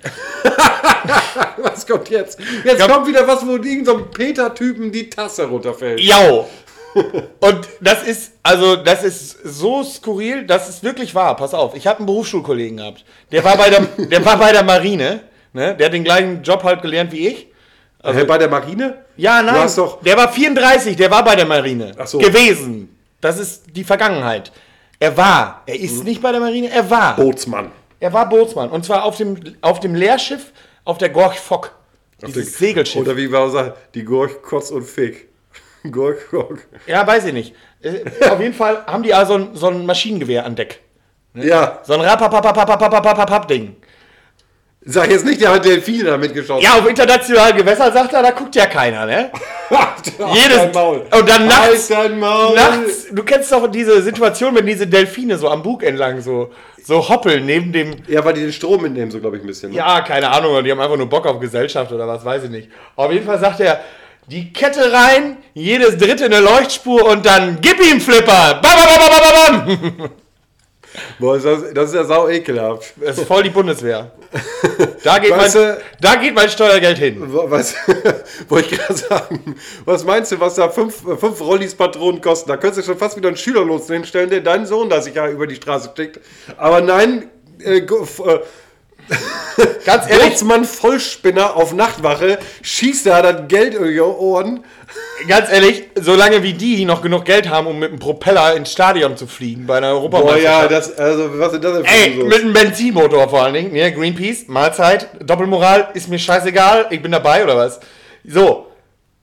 was 1.63 1.87
kommt 1.87 2.09
jetzt? 2.11 2.39
Jetzt 2.65 2.89
kommt 2.89 3.07
wieder 3.07 3.27
was, 3.27 3.47
wo 3.47 3.53
irgendein 3.53 3.85
so 3.85 4.05
Peter-Typen 4.05 4.93
die 4.93 5.11
Tasse 5.11 5.45
runterfällt. 5.45 6.01
Jau. 6.01 6.49
Und 7.41 7.69
das 7.81 8.03
ist, 8.03 8.33
also 8.43 8.77
das 8.77 9.05
ist 9.05 9.39
so 9.45 9.83
skurril, 9.85 10.47
das 10.47 10.69
ist 10.69 10.83
wirklich 10.83 11.15
wahr. 11.15 11.37
Pass 11.37 11.55
auf, 11.55 11.75
ich 11.77 11.87
habe 11.87 11.99
einen 11.99 12.07
Berufsschulkollegen 12.07 12.79
gehabt. 12.79 13.05
Der 13.31 13.45
war 13.45 13.57
bei 13.57 13.71
der, 13.71 13.81
der 13.99 14.25
war 14.25 14.39
bei 14.39 14.53
der 14.53 14.65
Marine. 14.65 15.21
Ne? 15.53 15.77
Der 15.77 15.87
hat 15.87 15.93
den 15.93 16.05
gleichen 16.05 16.43
Job 16.43 16.63
halt 16.63 16.83
gelernt 16.83 17.13
wie 17.13 17.29
ich. 17.29 17.47
Hey, 18.03 18.25
bei 18.25 18.39
der 18.39 18.49
Marine? 18.49 19.05
Ja, 19.17 19.43
nein. 19.43 19.69
Der 20.05 20.17
war 20.17 20.33
34, 20.33 20.97
der 20.97 21.11
war 21.11 21.25
bei 21.25 21.35
der 21.35 21.47
Marine 21.47 21.93
Ach 21.99 22.07
so. 22.07 22.19
gewesen. 22.19 22.97
Das 23.21 23.39
ist 23.39 23.65
die 23.75 23.83
Vergangenheit. 23.83 24.53
Er 25.01 25.17
war. 25.17 25.63
Er 25.67 25.79
ist 25.79 26.05
nicht 26.05 26.23
bei 26.23 26.31
der 26.31 26.41
Marine, 26.41 26.71
er 26.71 26.89
war. 26.89 27.17
Bootsmann. 27.17 27.73
Er 28.01 28.13
war 28.13 28.29
Bootsmann. 28.29 28.71
Und 28.71 28.85
zwar 28.85 29.05
auf 29.05 29.17
dem, 29.17 29.37
auf 29.61 29.81
dem 29.81 29.95
Leerschiff 29.95 30.53
auf 30.89 30.97
der 30.99 31.11
Gorch 31.11 31.39
Fock. 31.39 31.73
Dieses 32.27 32.57
Segelschiff. 32.57 33.01
Oder 33.03 33.17
wie 33.17 33.31
wir 33.31 33.51
sagen, 33.51 33.73
die 33.95 34.05
Gorch, 34.05 34.41
Kotz 34.43 34.71
und 34.71 34.85
Fick. 34.85 35.29
Gorch, 35.91 36.29
Gorch. 36.31 36.61
Ja, 36.87 37.07
weiß 37.07 37.27
ich 37.27 37.33
nicht. 37.35 37.55
Äh, 37.83 38.05
Auf 38.29 38.41
jeden 38.41 38.55
Fall 38.55 38.85
haben 38.87 39.03
die 39.03 39.13
also 39.13 39.51
so 39.53 39.69
ein 39.69 39.85
Maschinengewehr 39.85 40.45
an 40.47 40.57
Deck. 40.57 40.81
Ja, 41.35 41.81
So 41.85 41.93
ein 41.93 42.01
Rapapapapapapapapapap-Ding. 42.01 43.77
Sag 44.91 45.11
jetzt 45.11 45.25
nicht, 45.25 45.41
der 45.41 45.53
hat 45.53 45.65
Delfine 45.65 46.05
damit 46.05 46.33
geschossen. 46.35 46.63
Ja, 46.63 46.79
auf 46.79 46.89
internationalen 46.89 47.57
Gewässern 47.57 47.93
sagt 47.93 48.13
er, 48.15 48.23
da 48.23 48.31
guckt 48.31 48.55
ja 48.57 48.67
keiner, 48.67 49.05
ne? 49.07 49.31
Jedes 50.35 50.57
Dein 50.57 50.73
Maul. 50.73 51.03
Und 51.11 51.29
dann 51.29 51.47
nachts, 51.47 51.91
Halt 51.91 52.11
dein 52.11 52.19
Maul. 52.19 52.55
nachts, 52.55 53.07
du 53.13 53.23
kennst 53.23 53.53
doch 53.53 53.71
diese 53.71 54.01
Situation, 54.03 54.55
wenn 54.55 54.67
diese 54.67 54.87
Delfine 54.87 55.37
so 55.37 55.49
am 55.49 55.63
Bug 55.63 55.83
entlang 55.83 56.21
so, 56.23 56.51
so 56.83 57.07
hoppeln 57.07 57.45
neben 57.45 57.73
dem, 57.73 57.97
Ja, 58.07 58.25
weil 58.25 58.33
die 58.35 58.41
den 58.41 58.53
Strom 58.53 58.83
mitnehmen, 58.83 59.11
so 59.11 59.21
glaube 59.21 59.37
ich 59.37 59.43
ein 59.43 59.47
bisschen. 59.47 59.71
Ne? 59.73 59.77
ja, 59.77 60.01
keine 60.01 60.31
Ahnung, 60.31 60.65
die 60.65 60.71
haben 60.71 60.81
einfach 60.81 60.97
nur 60.97 61.09
Bock 61.09 61.27
auf 61.27 61.39
Gesellschaft 61.39 61.93
oder 61.93 62.09
was, 62.09 62.25
weiß 62.25 62.45
ich 62.45 62.51
nicht. 62.51 62.71
Auf 62.97 63.13
jeden 63.13 63.27
Fall 63.27 63.39
sagt 63.39 63.61
er, 63.61 63.81
die 64.27 64.53
Kette 64.53 64.93
rein, 64.93 65.39
jedes 65.55 65.97
dritte 65.97 66.27
eine 66.27 66.41
Leuchtspur 66.41 67.07
und 67.07 67.25
dann 67.27 67.59
gib 67.61 67.79
ihm 67.81 68.01
Flipper. 68.01 68.61
Bam, 68.61 68.63
bam, 68.63 68.87
bam, 68.87 69.11
bam, 69.11 69.67
bam, 69.67 69.97
bam. 69.99 70.11
Boah, 71.19 71.37
ist 71.37 71.45
das, 71.47 71.73
das 71.75 71.89
ist 71.91 71.95
ja 71.95 72.05
sau 72.05 72.29
ekelhaft. 72.29 72.95
Das 73.01 73.19
ist 73.19 73.27
voll 73.27 73.43
die 73.43 73.51
Bundeswehr. 73.51 74.11
Da 75.05 75.19
geht, 75.19 75.31
Weißt 75.31 75.55
mein, 75.57 75.65
du- 75.65 75.81
da 76.01 76.15
geht 76.17 76.35
mein 76.35 76.49
Steuergeld 76.49 76.99
hin. 76.99 77.17
Was, 77.27 77.75
wollte 78.49 78.75
ich 78.75 78.81
gerade 78.81 78.95
sagen. 78.99 79.55
Was 79.85 80.05
meinst 80.05 80.33
du, 80.33 80.41
was 80.41 80.55
da 80.55 80.69
fünf, 80.69 80.95
fünf 81.19 81.41
Rollis 81.41 81.75
Patronen 81.75 82.21
kosten? 82.21 82.49
Da 82.49 82.57
könntest 82.57 82.87
du 82.87 82.93
schon 82.93 82.99
fast 82.99 83.17
wieder 83.17 83.29
einen 83.29 83.37
Schülerlos 83.37 83.87
hinstellen, 83.87 84.31
der 84.31 84.41
deinen 84.41 84.67
Sohn 84.67 84.89
da 84.91 85.01
sicher 85.01 85.29
über 85.31 85.47
die 85.47 85.57
Straße 85.57 85.91
steckt. 85.93 86.21
Aber 86.57 86.81
nein, 86.81 87.31
äh, 87.65 87.79
äh, 87.79 87.85
Ganz 89.85 90.09
ehrlich, 90.09 90.31
Bootsmann 90.31 90.65
Vollspinner 90.65 91.57
auf 91.57 91.73
Nachtwache, 91.73 92.39
schießt 92.63 93.07
da 93.07 93.23
das 93.23 93.49
Geld 93.49 93.75
in 93.75 93.85
die 93.85 94.01
Ohren. 94.01 94.65
ganz 95.27 95.51
ehrlich, 95.51 95.85
solange 96.01 96.43
wie 96.43 96.53
die 96.53 96.85
noch 96.85 97.03
genug 97.03 97.25
Geld 97.25 97.49
haben, 97.49 97.67
um 97.67 97.79
mit 97.79 97.91
einem 97.91 97.99
Propeller 97.99 98.55
ins 98.55 98.71
Stadion 98.73 99.17
zu 99.17 99.27
fliegen 99.27 99.67
bei 99.67 99.79
einer 99.79 99.93
Boah, 99.93 99.97
Europameisterschaft. 99.97 100.63
ja, 100.63 100.69
das, 100.69 100.99
also, 100.99 101.39
was 101.39 101.53
ist 101.55 101.65
das 101.65 101.73
denn 101.75 101.85
für 101.85 101.91
Ey, 101.91 102.17
so? 102.19 102.25
mit 102.25 102.41
einem 102.41 102.53
Benzinmotor 102.53 103.29
vor 103.29 103.43
allen 103.43 103.55
Dingen. 103.55 103.73
Ne? 103.73 103.93
Greenpeace, 103.93 104.49
Mahlzeit, 104.49 105.09
Doppelmoral, 105.21 105.89
ist 105.95 106.09
mir 106.09 106.19
scheißegal, 106.19 106.87
ich 106.91 107.03
bin 107.03 107.13
dabei 107.13 107.43
oder 107.43 107.57
was? 107.57 107.81
So. 108.25 108.67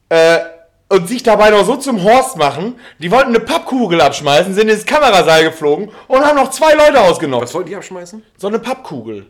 Äh, 0.10 0.40
und 0.88 1.08
sich 1.08 1.24
dabei 1.24 1.50
noch 1.50 1.66
so 1.66 1.76
zum 1.78 2.04
Horst 2.04 2.38
machen, 2.38 2.76
die 3.00 3.10
wollten 3.10 3.30
eine 3.30 3.40
Pappkugel 3.40 4.02
abschmeißen, 4.02 4.54
sind 4.54 4.70
ins 4.70 4.86
Kameraseil 4.86 5.46
geflogen 5.46 5.90
und 6.08 6.24
haben 6.24 6.36
noch 6.36 6.52
zwei 6.52 6.74
Leute 6.74 7.02
ausgenommen. 7.02 7.44
Was 7.44 7.54
wollten 7.56 7.70
die 7.70 7.76
abschmeißen? 7.76 8.24
So 8.38 8.48
eine 8.48 8.60
Pappkugel. 8.60 9.26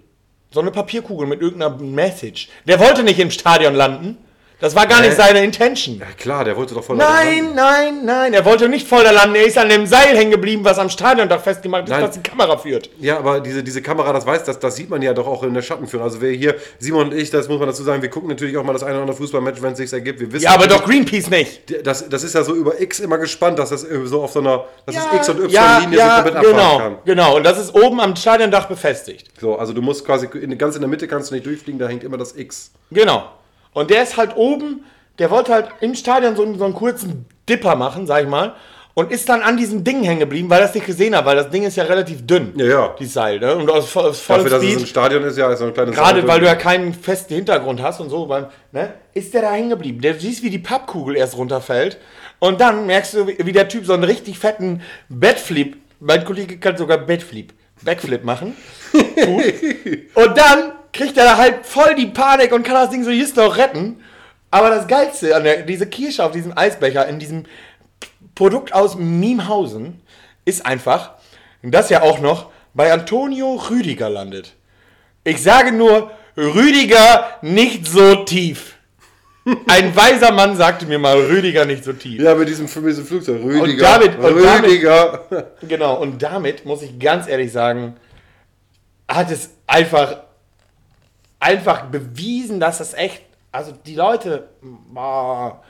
So 0.55 0.61
eine 0.61 0.71
Papierkugel 0.71 1.27
mit 1.27 1.41
irgendeiner 1.41 1.75
Message. 1.75 2.47
Der 2.65 2.79
wollte 2.79 3.03
nicht 3.03 3.19
im 3.19 3.29
Stadion 3.29 3.75
landen. 3.75 4.17
Das 4.59 4.75
war 4.75 4.87
gar 4.87 5.01
nicht 5.01 5.11
Hä? 5.11 5.15
seine 5.15 5.43
Intention. 5.43 5.99
Ja 5.99 6.05
klar, 6.17 6.45
der 6.45 6.55
wollte 6.55 6.73
doch 6.73 6.83
voll 6.83 6.95
Nein, 6.95 7.53
nein, 7.55 8.05
nein. 8.05 8.33
Er 8.33 8.45
wollte 8.45 8.69
nicht 8.69 8.87
voll 8.87 9.03
landen. 9.03 9.35
Er 9.35 9.45
ist 9.45 9.57
an 9.57 9.69
dem 9.69 9.85
Seil 9.85 10.15
hängen 10.15 10.31
geblieben, 10.31 10.63
was 10.63 10.79
am 10.79 10.89
Stadiondach 10.89 11.41
festgemacht 11.41 11.89
ist, 11.89 11.91
was 11.91 12.11
die 12.11 12.23
Kamera 12.23 12.57
führt. 12.57 12.89
Ja, 12.99 13.17
aber 13.17 13.41
diese, 13.41 13.63
diese 13.63 13.81
Kamera, 13.81 14.13
das 14.13 14.25
weiß, 14.25 14.45
das, 14.45 14.59
das 14.59 14.75
sieht 14.75 14.89
man 14.89 15.01
ja 15.01 15.13
doch 15.13 15.27
auch 15.27 15.43
in 15.43 15.53
der 15.53 15.61
Schattenführung. 15.61 16.05
Also 16.05 16.21
wer 16.21 16.31
hier, 16.31 16.55
Simon 16.79 17.07
und 17.07 17.13
ich, 17.13 17.29
das 17.29 17.49
muss 17.49 17.59
man 17.59 17.67
dazu 17.67 17.83
sagen, 17.83 18.01
wir 18.01 18.09
gucken 18.09 18.29
natürlich 18.29 18.55
auch 18.57 18.63
mal 18.63 18.73
das 18.73 18.83
eine 18.83 18.93
oder 18.93 19.01
andere 19.01 19.17
Fußballmatch, 19.17 19.61
wenn 19.61 19.73
es 19.73 19.77
sich 19.77 19.91
ergibt. 19.91 20.19
Wir 20.19 20.31
wissen 20.31 20.45
Ja, 20.45 20.53
aber 20.53 20.67
doch 20.67 20.85
Greenpeace 20.85 21.29
nicht. 21.29 21.85
Das, 21.85 22.07
das 22.07 22.23
ist 22.23 22.33
ja 22.33 22.43
so 22.43 22.55
über 22.55 22.79
X 22.79 22.99
immer 22.99 23.17
gespannt, 23.17 23.59
dass 23.59 23.69
das 23.69 23.81
so 23.81 24.23
auf 24.23 24.31
so 24.31 24.39
einer, 24.39 24.65
dass 24.85 24.95
das 24.95 25.05
X 25.15 25.29
und 25.29 25.51
ja, 25.51 25.79
Y-Linie 25.79 25.97
ja, 25.99 26.07
so 26.17 26.23
komplett 26.23 26.35
abfahren 26.37 26.55
genau, 26.55 26.77
kann. 26.77 26.97
genau. 27.03 27.35
Und 27.37 27.43
das 27.43 27.59
ist 27.59 27.75
oben 27.75 27.99
am 27.99 28.15
Stadiondach 28.15 28.67
befestigt. 28.67 29.27
So, 29.39 29.57
also 29.57 29.73
du 29.73 29.81
musst 29.81 30.05
quasi, 30.05 30.27
in, 30.33 30.57
ganz 30.57 30.75
in 30.75 30.81
der 30.81 30.89
Mitte 30.89 31.07
kannst 31.07 31.31
du 31.31 31.35
nicht 31.35 31.45
durchfliegen, 31.45 31.79
da 31.79 31.87
hängt 31.87 32.03
immer 32.03 32.17
das 32.17 32.35
X. 32.35 32.71
Genau. 32.91 33.29
Und 33.75 33.89
der 33.91 34.01
ist 34.01 34.17
halt 34.17 34.35
oben, 34.35 34.85
der 35.19 35.29
wollte 35.29 35.53
halt 35.53 35.67
im 35.81 35.93
Stadion 35.95 36.35
so, 36.35 36.55
so 36.55 36.65
einen 36.65 36.73
kurzen 36.73 37.25
Dipper 37.47 37.75
machen, 37.75 38.07
sag 38.07 38.23
ich 38.23 38.29
mal. 38.29 38.55
Und 38.93 39.11
ist 39.11 39.27
dann 39.27 39.41
an 39.41 39.57
diesem 39.57 39.83
Ding 39.83 40.03
hängen 40.03 40.21
geblieben, 40.21 40.49
weil 40.49 40.61
er 40.61 40.69
es 40.69 40.73
nicht 40.73 40.85
gesehen 40.85 41.13
hat, 41.17 41.25
weil 41.25 41.35
das 41.35 41.49
Ding 41.49 41.63
ist 41.63 41.75
ja 41.75 41.83
relativ 41.83 42.25
dünn. 42.25 42.53
Ja, 42.55 42.65
ja. 42.65 42.95
Die 42.97 43.05
Seil, 43.05 43.39
ne? 43.39 43.53
Und 43.53 43.69
aus, 43.69 43.95
aus 43.97 44.21
vollem 44.21 44.45
Dafür, 44.45 44.57
dass 44.57 44.65
es 44.65 44.73
Speed. 44.75 44.87
Stadion 44.87 45.23
ist, 45.23 45.37
ja, 45.37 45.51
ist 45.51 45.59
so 45.59 45.65
ein 45.65 45.73
kleines 45.73 45.93
Gerade 45.93 46.25
weil 46.25 46.39
du 46.39 46.45
ja 46.45 46.55
keinen 46.55 46.93
festen 46.93 47.35
Hintergrund 47.35 47.81
hast 47.81 47.99
und 47.99 48.09
so, 48.09 48.25
beim, 48.25 48.45
ne, 48.71 48.93
ist 49.13 49.33
der 49.33 49.41
da 49.41 49.51
hängen 49.51 49.69
geblieben. 49.69 49.99
Der 49.99 50.15
siehst, 50.15 50.41
wie 50.43 50.49
die 50.49 50.59
Pappkugel 50.59 51.17
erst 51.17 51.35
runterfällt. 51.35 51.97
Und 52.39 52.61
dann 52.61 52.85
merkst 52.85 53.15
du, 53.15 53.27
wie 53.27 53.45
wie 53.45 53.51
der 53.51 53.67
Typ 53.67 53.85
so 53.85 53.91
einen 53.91 54.05
richtig 54.05 54.39
fetten 54.39 54.81
Bettflip, 55.09 55.75
mein 55.99 56.23
Kollege 56.23 56.57
kann 56.57 56.77
sogar 56.77 56.97
Bettflip, 56.99 57.51
Backflip 57.83 58.23
machen. 58.23 58.55
Gut. 58.93 59.43
Und 60.13 60.37
dann 60.37 60.71
kriegt 60.95 61.17
er 61.17 61.37
halt 61.37 61.65
voll 61.65 61.93
die 61.95 62.07
Panik 62.07 62.51
und 62.51 62.63
kann 62.63 62.75
das 62.75 62.89
Ding 62.89 63.03
so 63.03 63.11
just 63.11 63.35
noch 63.35 63.57
retten. 63.57 64.01
Aber 64.49 64.69
das 64.69 64.87
Geilste 64.87 65.35
an 65.35 65.43
der, 65.43 65.63
diese 65.63 65.85
Kirsche 65.87 66.23
auf 66.23 66.31
diesem 66.31 66.57
Eisbecher, 66.57 67.07
in 67.07 67.19
diesem 67.19 67.43
Produkt 68.33 68.73
aus 68.73 68.95
Miemhausen, 68.95 70.01
ist 70.45 70.65
einfach, 70.65 71.11
dass 71.61 71.89
ja 71.89 72.01
auch 72.01 72.19
noch 72.19 72.49
bei 72.73 72.91
Antonio 72.91 73.55
Rüdiger 73.69 74.09
landet. 74.09 74.53
Ich 75.23 75.41
sage 75.43 75.71
nur, 75.71 76.11
Rüdiger 76.37 77.37
nicht 77.41 77.85
so 77.87 78.15
tief. 78.23 78.75
Ein 79.67 79.95
weiser 79.95 80.31
Mann 80.31 80.55
sagte 80.57 80.85
mir 80.85 80.97
mal, 80.99 81.17
Rüdiger 81.17 81.65
nicht 81.65 81.83
so 81.83 81.93
tief. 81.93 82.19
Ja, 82.21 82.33
mit 82.35 82.47
diesem, 82.49 82.65
mit 82.65 82.85
diesem 82.91 83.05
Flugzeug. 83.05 83.43
Rüdiger. 83.43 83.83
damit- 83.99 84.17
und 84.17 84.43
damit- 84.43 84.63
Rüdiger. 84.71 85.23
Genau, 85.67 85.95
und 86.01 86.21
damit 86.21 86.65
muss 86.65 86.81
ich 86.81 86.97
ganz 86.99 87.27
ehrlich 87.27 87.51
sagen, 87.51 87.95
hat 89.07 89.29
es 89.31 89.51
einfach, 89.67 90.23
einfach 91.45 91.83
bewiesen, 91.83 92.59
dass 92.59 92.79
es 92.79 92.93
echt, 92.95 93.21
also 93.51 93.71
die 93.71 93.95
Leute, 93.95 94.49
boah. 94.61 95.63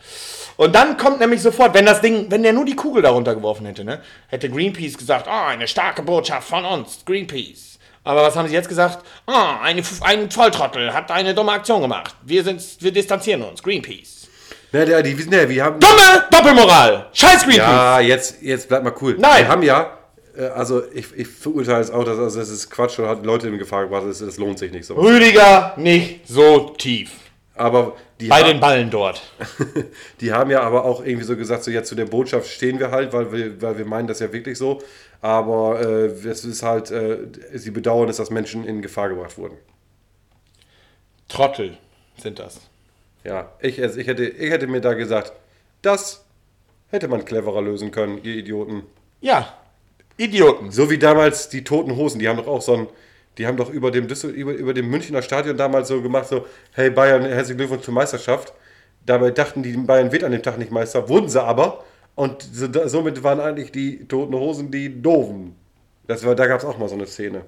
und 0.56 0.74
dann 0.74 0.96
kommt 0.96 1.20
nämlich 1.20 1.42
sofort, 1.42 1.74
wenn 1.74 1.86
das 1.86 2.00
Ding, 2.02 2.32
wenn 2.32 2.44
der 2.44 2.54
nur 2.54 2.66
die 2.66 2.76
Kugel 2.76 3.02
darunter 3.02 3.36
geworfen 3.36 3.66
hätte, 3.66 3.84
ne, 3.84 4.02
hätte 4.28 4.50
Greenpeace 4.50 4.98
gesagt, 4.98 5.28
ah, 5.28 5.48
eine 5.48 5.68
starke 5.68 6.02
Botschaft 6.02 6.48
von 6.48 6.64
uns, 6.64 7.04
Greenpeace. 7.06 7.78
Aber 8.06 8.22
was 8.22 8.36
haben 8.36 8.48
sie 8.48 8.54
jetzt 8.54 8.70
gesagt? 8.70 9.00
Ah, 9.26 9.60
eine, 9.62 9.82
ein 10.02 10.32
Volltrottel 10.32 10.94
hat 10.94 11.12
eine 11.12 11.34
dumme 11.34 11.52
Aktion 11.52 11.82
gemacht. 11.82 12.16
Wir 12.22 12.44
sind, 12.44 12.64
wir 12.80 12.92
distanzieren 12.92 13.42
uns, 13.42 13.62
Greenpeace. 13.62 14.28
Ne, 14.72 14.86
der, 14.86 15.02
die, 15.02 15.14
ne, 15.16 15.50
wir 15.50 15.64
haben. 15.64 15.80
Dumme 15.80 16.26
Doppelmoral! 16.32 17.08
Scheiß 17.12 17.44
Greenpeace! 17.44 17.58
Ja, 17.58 18.00
jetzt, 18.00 18.42
jetzt 18.42 18.70
bleib 18.70 18.84
mal 18.84 18.94
cool. 19.02 19.16
Nein. 19.20 19.44
Wir 19.44 19.48
haben 19.48 19.64
ja, 19.64 19.98
also 20.44 20.84
ich, 20.94 21.08
ich 21.16 21.28
verurteile 21.28 21.82
es 21.82 21.92
auch, 21.92 22.04
dass 22.04 22.18
also 22.20 22.40
das 22.40 22.50
ist 22.50 22.70
Quatsch 22.70 23.00
und 23.00 23.08
hat 23.08 23.26
Leute 23.26 23.48
in 23.48 23.58
Gefahr 23.58 23.84
gebracht, 23.84 24.04
das, 24.08 24.20
das 24.20 24.38
lohnt 24.38 24.60
sich 24.60 24.72
nicht 24.72 24.86
so. 24.86 24.96
Rüdiger 24.96 25.74
nicht 25.78 26.28
so 26.28 26.70
tief. 26.78 27.12
Aber 27.58 27.96
die, 28.20 28.28
Bei 28.28 28.42
ha- 28.42 28.48
den 28.48 28.60
Ballen 28.60 28.90
dort. 28.90 29.22
die 30.22 30.34
haben 30.34 30.52
ja 30.52 30.62
aber 30.62 30.84
auch 30.84 31.06
irgendwie 31.06 31.26
so 31.26 31.38
gesagt, 31.38 31.64
so 31.64 31.72
jetzt 31.72 31.88
zu 31.88 31.96
der 31.96 32.06
Botschaft 32.06 32.50
stehen 32.50 32.80
wir 32.80 32.92
halt, 32.92 33.14
weil 33.14 33.32
wir, 33.32 33.62
weil 33.62 33.78
wir 33.78 33.86
meinen 33.86 34.08
das 34.08 34.20
ja 34.20 34.32
wirklich 34.34 34.58
so. 34.58 34.82
Aber 35.22 35.80
äh, 35.82 36.06
es 36.28 36.44
ist 36.44 36.64
halt, 36.64 36.92
äh, 36.92 37.20
sie 37.54 37.72
bedauern 37.72 38.10
es, 38.10 38.18
dass 38.18 38.30
Menschen 38.30 38.66
in 38.66 38.82
Gefahr 38.82 39.08
gebracht 39.10 39.38
wurden. 39.38 39.58
Trottel 41.28 41.78
sind 42.18 42.40
das. 42.40 42.60
Ja, 43.24 43.52
ich, 43.60 43.82
also 43.82 44.00
ich, 44.00 44.08
hätte, 44.08 44.26
ich 44.26 44.52
hätte 44.52 44.68
mir 44.68 44.82
da 44.82 44.94
gesagt, 44.94 45.34
das 45.82 46.24
hätte 46.90 47.08
man 47.08 47.26
cleverer 47.26 47.62
lösen 47.62 47.92
können, 47.92 48.20
ihr 48.24 48.36
Idioten. 48.36 48.84
Ja, 49.22 49.54
Idioten. 50.18 50.72
So 50.72 50.90
wie 50.90 50.98
damals 50.98 51.50
die 51.50 51.64
Toten 51.64 51.96
Hosen, 51.96 52.20
die 52.20 52.28
haben 52.28 52.38
doch 52.38 52.48
auch 52.48 52.62
so 52.62 52.74
ein, 52.76 52.88
die 53.38 53.48
haben 53.48 53.58
doch 53.58 53.70
über 53.70 53.92
dem, 53.92 54.08
Düssel, 54.08 54.32
über, 54.32 54.54
über 54.54 54.74
dem 54.74 54.90
Münchner 54.90 55.22
Stadion 55.22 55.58
damals 55.58 55.90
so 55.90 56.02
gemacht, 56.02 56.28
so, 56.28 56.46
hey 56.74 56.90
Bayern, 56.90 57.24
herzlichen 57.26 57.58
Glückwunsch 57.58 57.84
zur 57.84 57.94
Meisterschaft. 57.94 58.54
Dabei 59.06 59.32
dachten 59.32 59.62
die, 59.62 59.74
Bayern 59.74 60.12
wird 60.12 60.24
an 60.24 60.32
dem 60.32 60.42
Tag 60.42 60.58
nicht 60.58 60.72
Meister, 60.72 61.08
wurden 61.10 61.30
sie 61.30 61.44
aber. 61.44 61.84
Und 62.16 62.48
somit 62.52 63.24
waren 63.24 63.42
eigentlich 63.42 63.72
die 63.72 64.08
Toten 64.08 64.34
Hosen 64.36 64.72
die 64.72 65.02
Doofen. 65.02 65.56
Das 66.08 66.26
war, 66.26 66.34
da 66.36 66.48
gab 66.48 66.60
es 66.60 66.66
auch 66.66 66.78
mal 66.78 66.88
so 66.88 66.96
eine 66.96 67.08
Szene. 67.08 67.42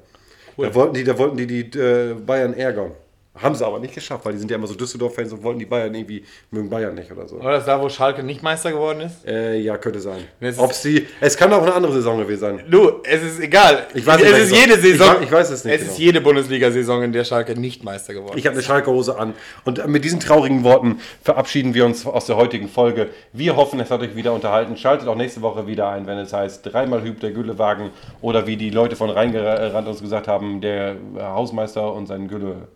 Da 0.57 0.73
wollten 0.73 0.93
die, 0.93 1.03
da 1.03 1.17
wollten 1.17 1.37
die, 1.37 1.47
die 1.47 1.79
äh, 1.79 2.15
Bayern 2.15 2.53
ärgern. 2.53 2.91
Haben 3.41 3.55
sie 3.55 3.65
aber 3.65 3.79
nicht 3.79 3.93
geschafft, 3.93 4.25
weil 4.25 4.33
die 4.33 4.39
sind 4.39 4.51
ja 4.51 4.57
immer 4.57 4.67
so 4.67 4.75
Düsseldorf-Fans 4.75 5.33
und 5.33 5.43
wollten 5.43 5.59
die 5.59 5.65
Bayern 5.65 5.93
irgendwie, 5.93 6.23
mögen 6.51 6.69
Bayern 6.69 6.95
nicht 6.95 7.11
oder 7.11 7.27
so. 7.27 7.37
Oder 7.37 7.51
das 7.51 7.65
da, 7.65 7.81
wo 7.81 7.89
Schalke 7.89 8.23
nicht 8.23 8.43
Meister 8.43 8.71
geworden 8.71 9.01
ist? 9.01 9.25
Äh, 9.25 9.57
ja, 9.59 9.77
könnte 9.77 9.99
sein. 9.99 10.19
Es 10.39 10.59
Ob 10.59 10.73
sie, 10.73 11.07
es 11.21 11.37
kann 11.37 11.53
auch 11.53 11.61
eine 11.61 11.73
andere 11.73 11.93
Saison 11.93 12.17
gewesen 12.17 12.39
sein. 12.39 12.63
Du, 12.69 13.01
es 13.03 13.21
ist 13.21 13.39
egal. 13.39 13.87
Ich 13.93 14.05
weiß 14.05 14.21
es 14.21 14.31
nicht, 14.31 14.39
ist 14.39 14.55
jede 14.55 14.79
Saison. 14.79 15.15
Ich 15.21 15.27
ich 15.27 15.31
weiß 15.33 15.49
es 15.49 15.65
nicht 15.65 15.73
Es 15.73 15.81
genau. 15.81 15.91
ist 15.91 15.99
jede 15.99 16.21
Bundesliga-Saison, 16.21 17.03
in 17.03 17.11
der 17.11 17.25
Schalke 17.25 17.59
nicht 17.59 17.83
Meister 17.83 18.13
geworden 18.13 18.37
Ich 18.37 18.45
habe 18.45 18.55
eine 18.55 18.63
Schalke-Hose 18.63 19.19
an. 19.19 19.33
Und 19.65 19.85
mit 19.87 20.03
diesen 20.03 20.19
traurigen 20.19 20.63
Worten 20.63 20.99
verabschieden 21.21 21.73
wir 21.73 21.85
uns 21.85 22.05
aus 22.05 22.25
der 22.25 22.37
heutigen 22.37 22.69
Folge. 22.69 23.09
Wir 23.33 23.55
hoffen, 23.55 23.79
es 23.79 23.91
hat 23.91 24.01
euch 24.01 24.15
wieder 24.15 24.33
unterhalten. 24.33 24.77
Schaltet 24.77 25.07
auch 25.07 25.15
nächste 25.15 25.41
Woche 25.41 25.67
wieder 25.67 25.89
ein, 25.89 26.07
wenn 26.07 26.17
es 26.17 26.31
heißt, 26.33 26.65
dreimal 26.65 27.03
hübt 27.03 27.23
der 27.23 27.31
Güllewagen. 27.31 27.91
Oder 28.21 28.47
wie 28.47 28.55
die 28.57 28.69
Leute 28.69 28.95
von 28.95 29.09
Rheingerandt 29.09 29.87
uns 29.87 30.01
gesagt 30.01 30.27
haben, 30.27 30.61
der 30.61 30.95
Hausmeister 31.17 31.93
und 31.93 32.07
sein 32.07 32.27
Gülle. 32.27 32.67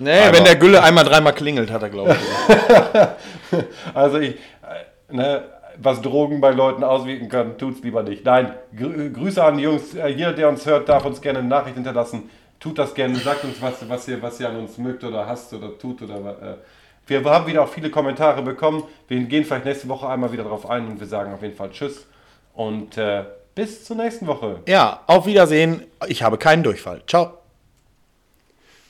Nee, 0.00 0.32
wenn 0.32 0.44
der 0.44 0.56
Gülle 0.56 0.82
einmal 0.82 1.04
dreimal 1.04 1.34
klingelt, 1.34 1.70
hat 1.70 1.82
er, 1.82 1.90
glaube 1.90 2.16
ich. 2.16 3.58
Also 3.94 4.18
ich, 4.18 4.34
äh, 4.34 5.14
ne, 5.14 5.42
was 5.76 6.00
Drogen 6.00 6.40
bei 6.40 6.50
Leuten 6.50 6.84
auswirken 6.84 7.28
können, 7.28 7.58
tut's 7.58 7.82
lieber 7.82 8.02
nicht. 8.02 8.24
Nein, 8.24 8.54
Grü 8.76 9.12
Grüße 9.12 9.42
an 9.42 9.58
die 9.58 9.64
Jungs. 9.64 9.94
Äh, 9.94 10.08
Jeder, 10.08 10.32
der 10.32 10.48
uns 10.48 10.64
hört, 10.66 10.88
darf 10.88 11.04
uns 11.04 11.20
gerne 11.20 11.40
eine 11.40 11.48
Nachricht 11.48 11.74
hinterlassen. 11.74 12.30
Tut 12.60 12.78
das 12.78 12.94
gerne. 12.94 13.16
Sagt 13.16 13.44
uns, 13.44 13.60
was, 13.60 13.88
was, 13.88 14.08
ihr, 14.08 14.22
was 14.22 14.38
ihr 14.40 14.48
an 14.48 14.56
uns 14.56 14.78
mögt 14.78 15.04
oder 15.04 15.26
hasst 15.26 15.52
oder 15.52 15.76
tut. 15.78 16.02
Oder, 16.02 16.14
äh, 16.14 16.54
wir 17.06 17.24
haben 17.24 17.46
wieder 17.46 17.62
auch 17.62 17.68
viele 17.68 17.90
Kommentare 17.90 18.42
bekommen. 18.42 18.84
Wir 19.08 19.18
gehen 19.20 19.44
vielleicht 19.44 19.64
nächste 19.64 19.88
Woche 19.88 20.08
einmal 20.08 20.32
wieder 20.32 20.44
drauf 20.44 20.68
ein 20.68 20.86
und 20.86 21.00
wir 21.00 21.06
sagen 21.06 21.32
auf 21.32 21.42
jeden 21.42 21.56
Fall 21.56 21.70
Tschüss. 21.70 22.06
Und 22.54 22.96
äh, 22.96 23.24
bis 23.54 23.84
zur 23.84 23.96
nächsten 23.96 24.26
Woche. 24.26 24.60
Ja, 24.68 25.00
auf 25.06 25.26
Wiedersehen. 25.26 25.84
Ich 26.06 26.22
habe 26.22 26.38
keinen 26.38 26.62
Durchfall. 26.62 27.02
Ciao. 27.06 27.39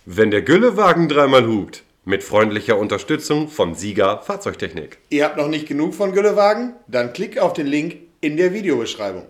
Wenn 0.06 0.30
der 0.30 0.40
Güllewagen 0.40 1.10
dreimal 1.10 1.46
hupt. 1.46 1.82
Mit 2.06 2.24
freundlicher 2.24 2.78
Unterstützung 2.78 3.48
von 3.48 3.74
Sieger 3.74 4.22
Fahrzeugtechnik. 4.22 4.96
Ihr 5.10 5.26
habt 5.26 5.36
noch 5.36 5.48
nicht 5.48 5.68
genug 5.68 5.94
von 5.94 6.12
Güllewagen? 6.12 6.72
Dann 6.88 7.12
klickt 7.12 7.38
auf 7.38 7.52
den 7.52 7.66
Link 7.66 7.96
in 8.22 8.38
der 8.38 8.54
Videobeschreibung. 8.54 9.26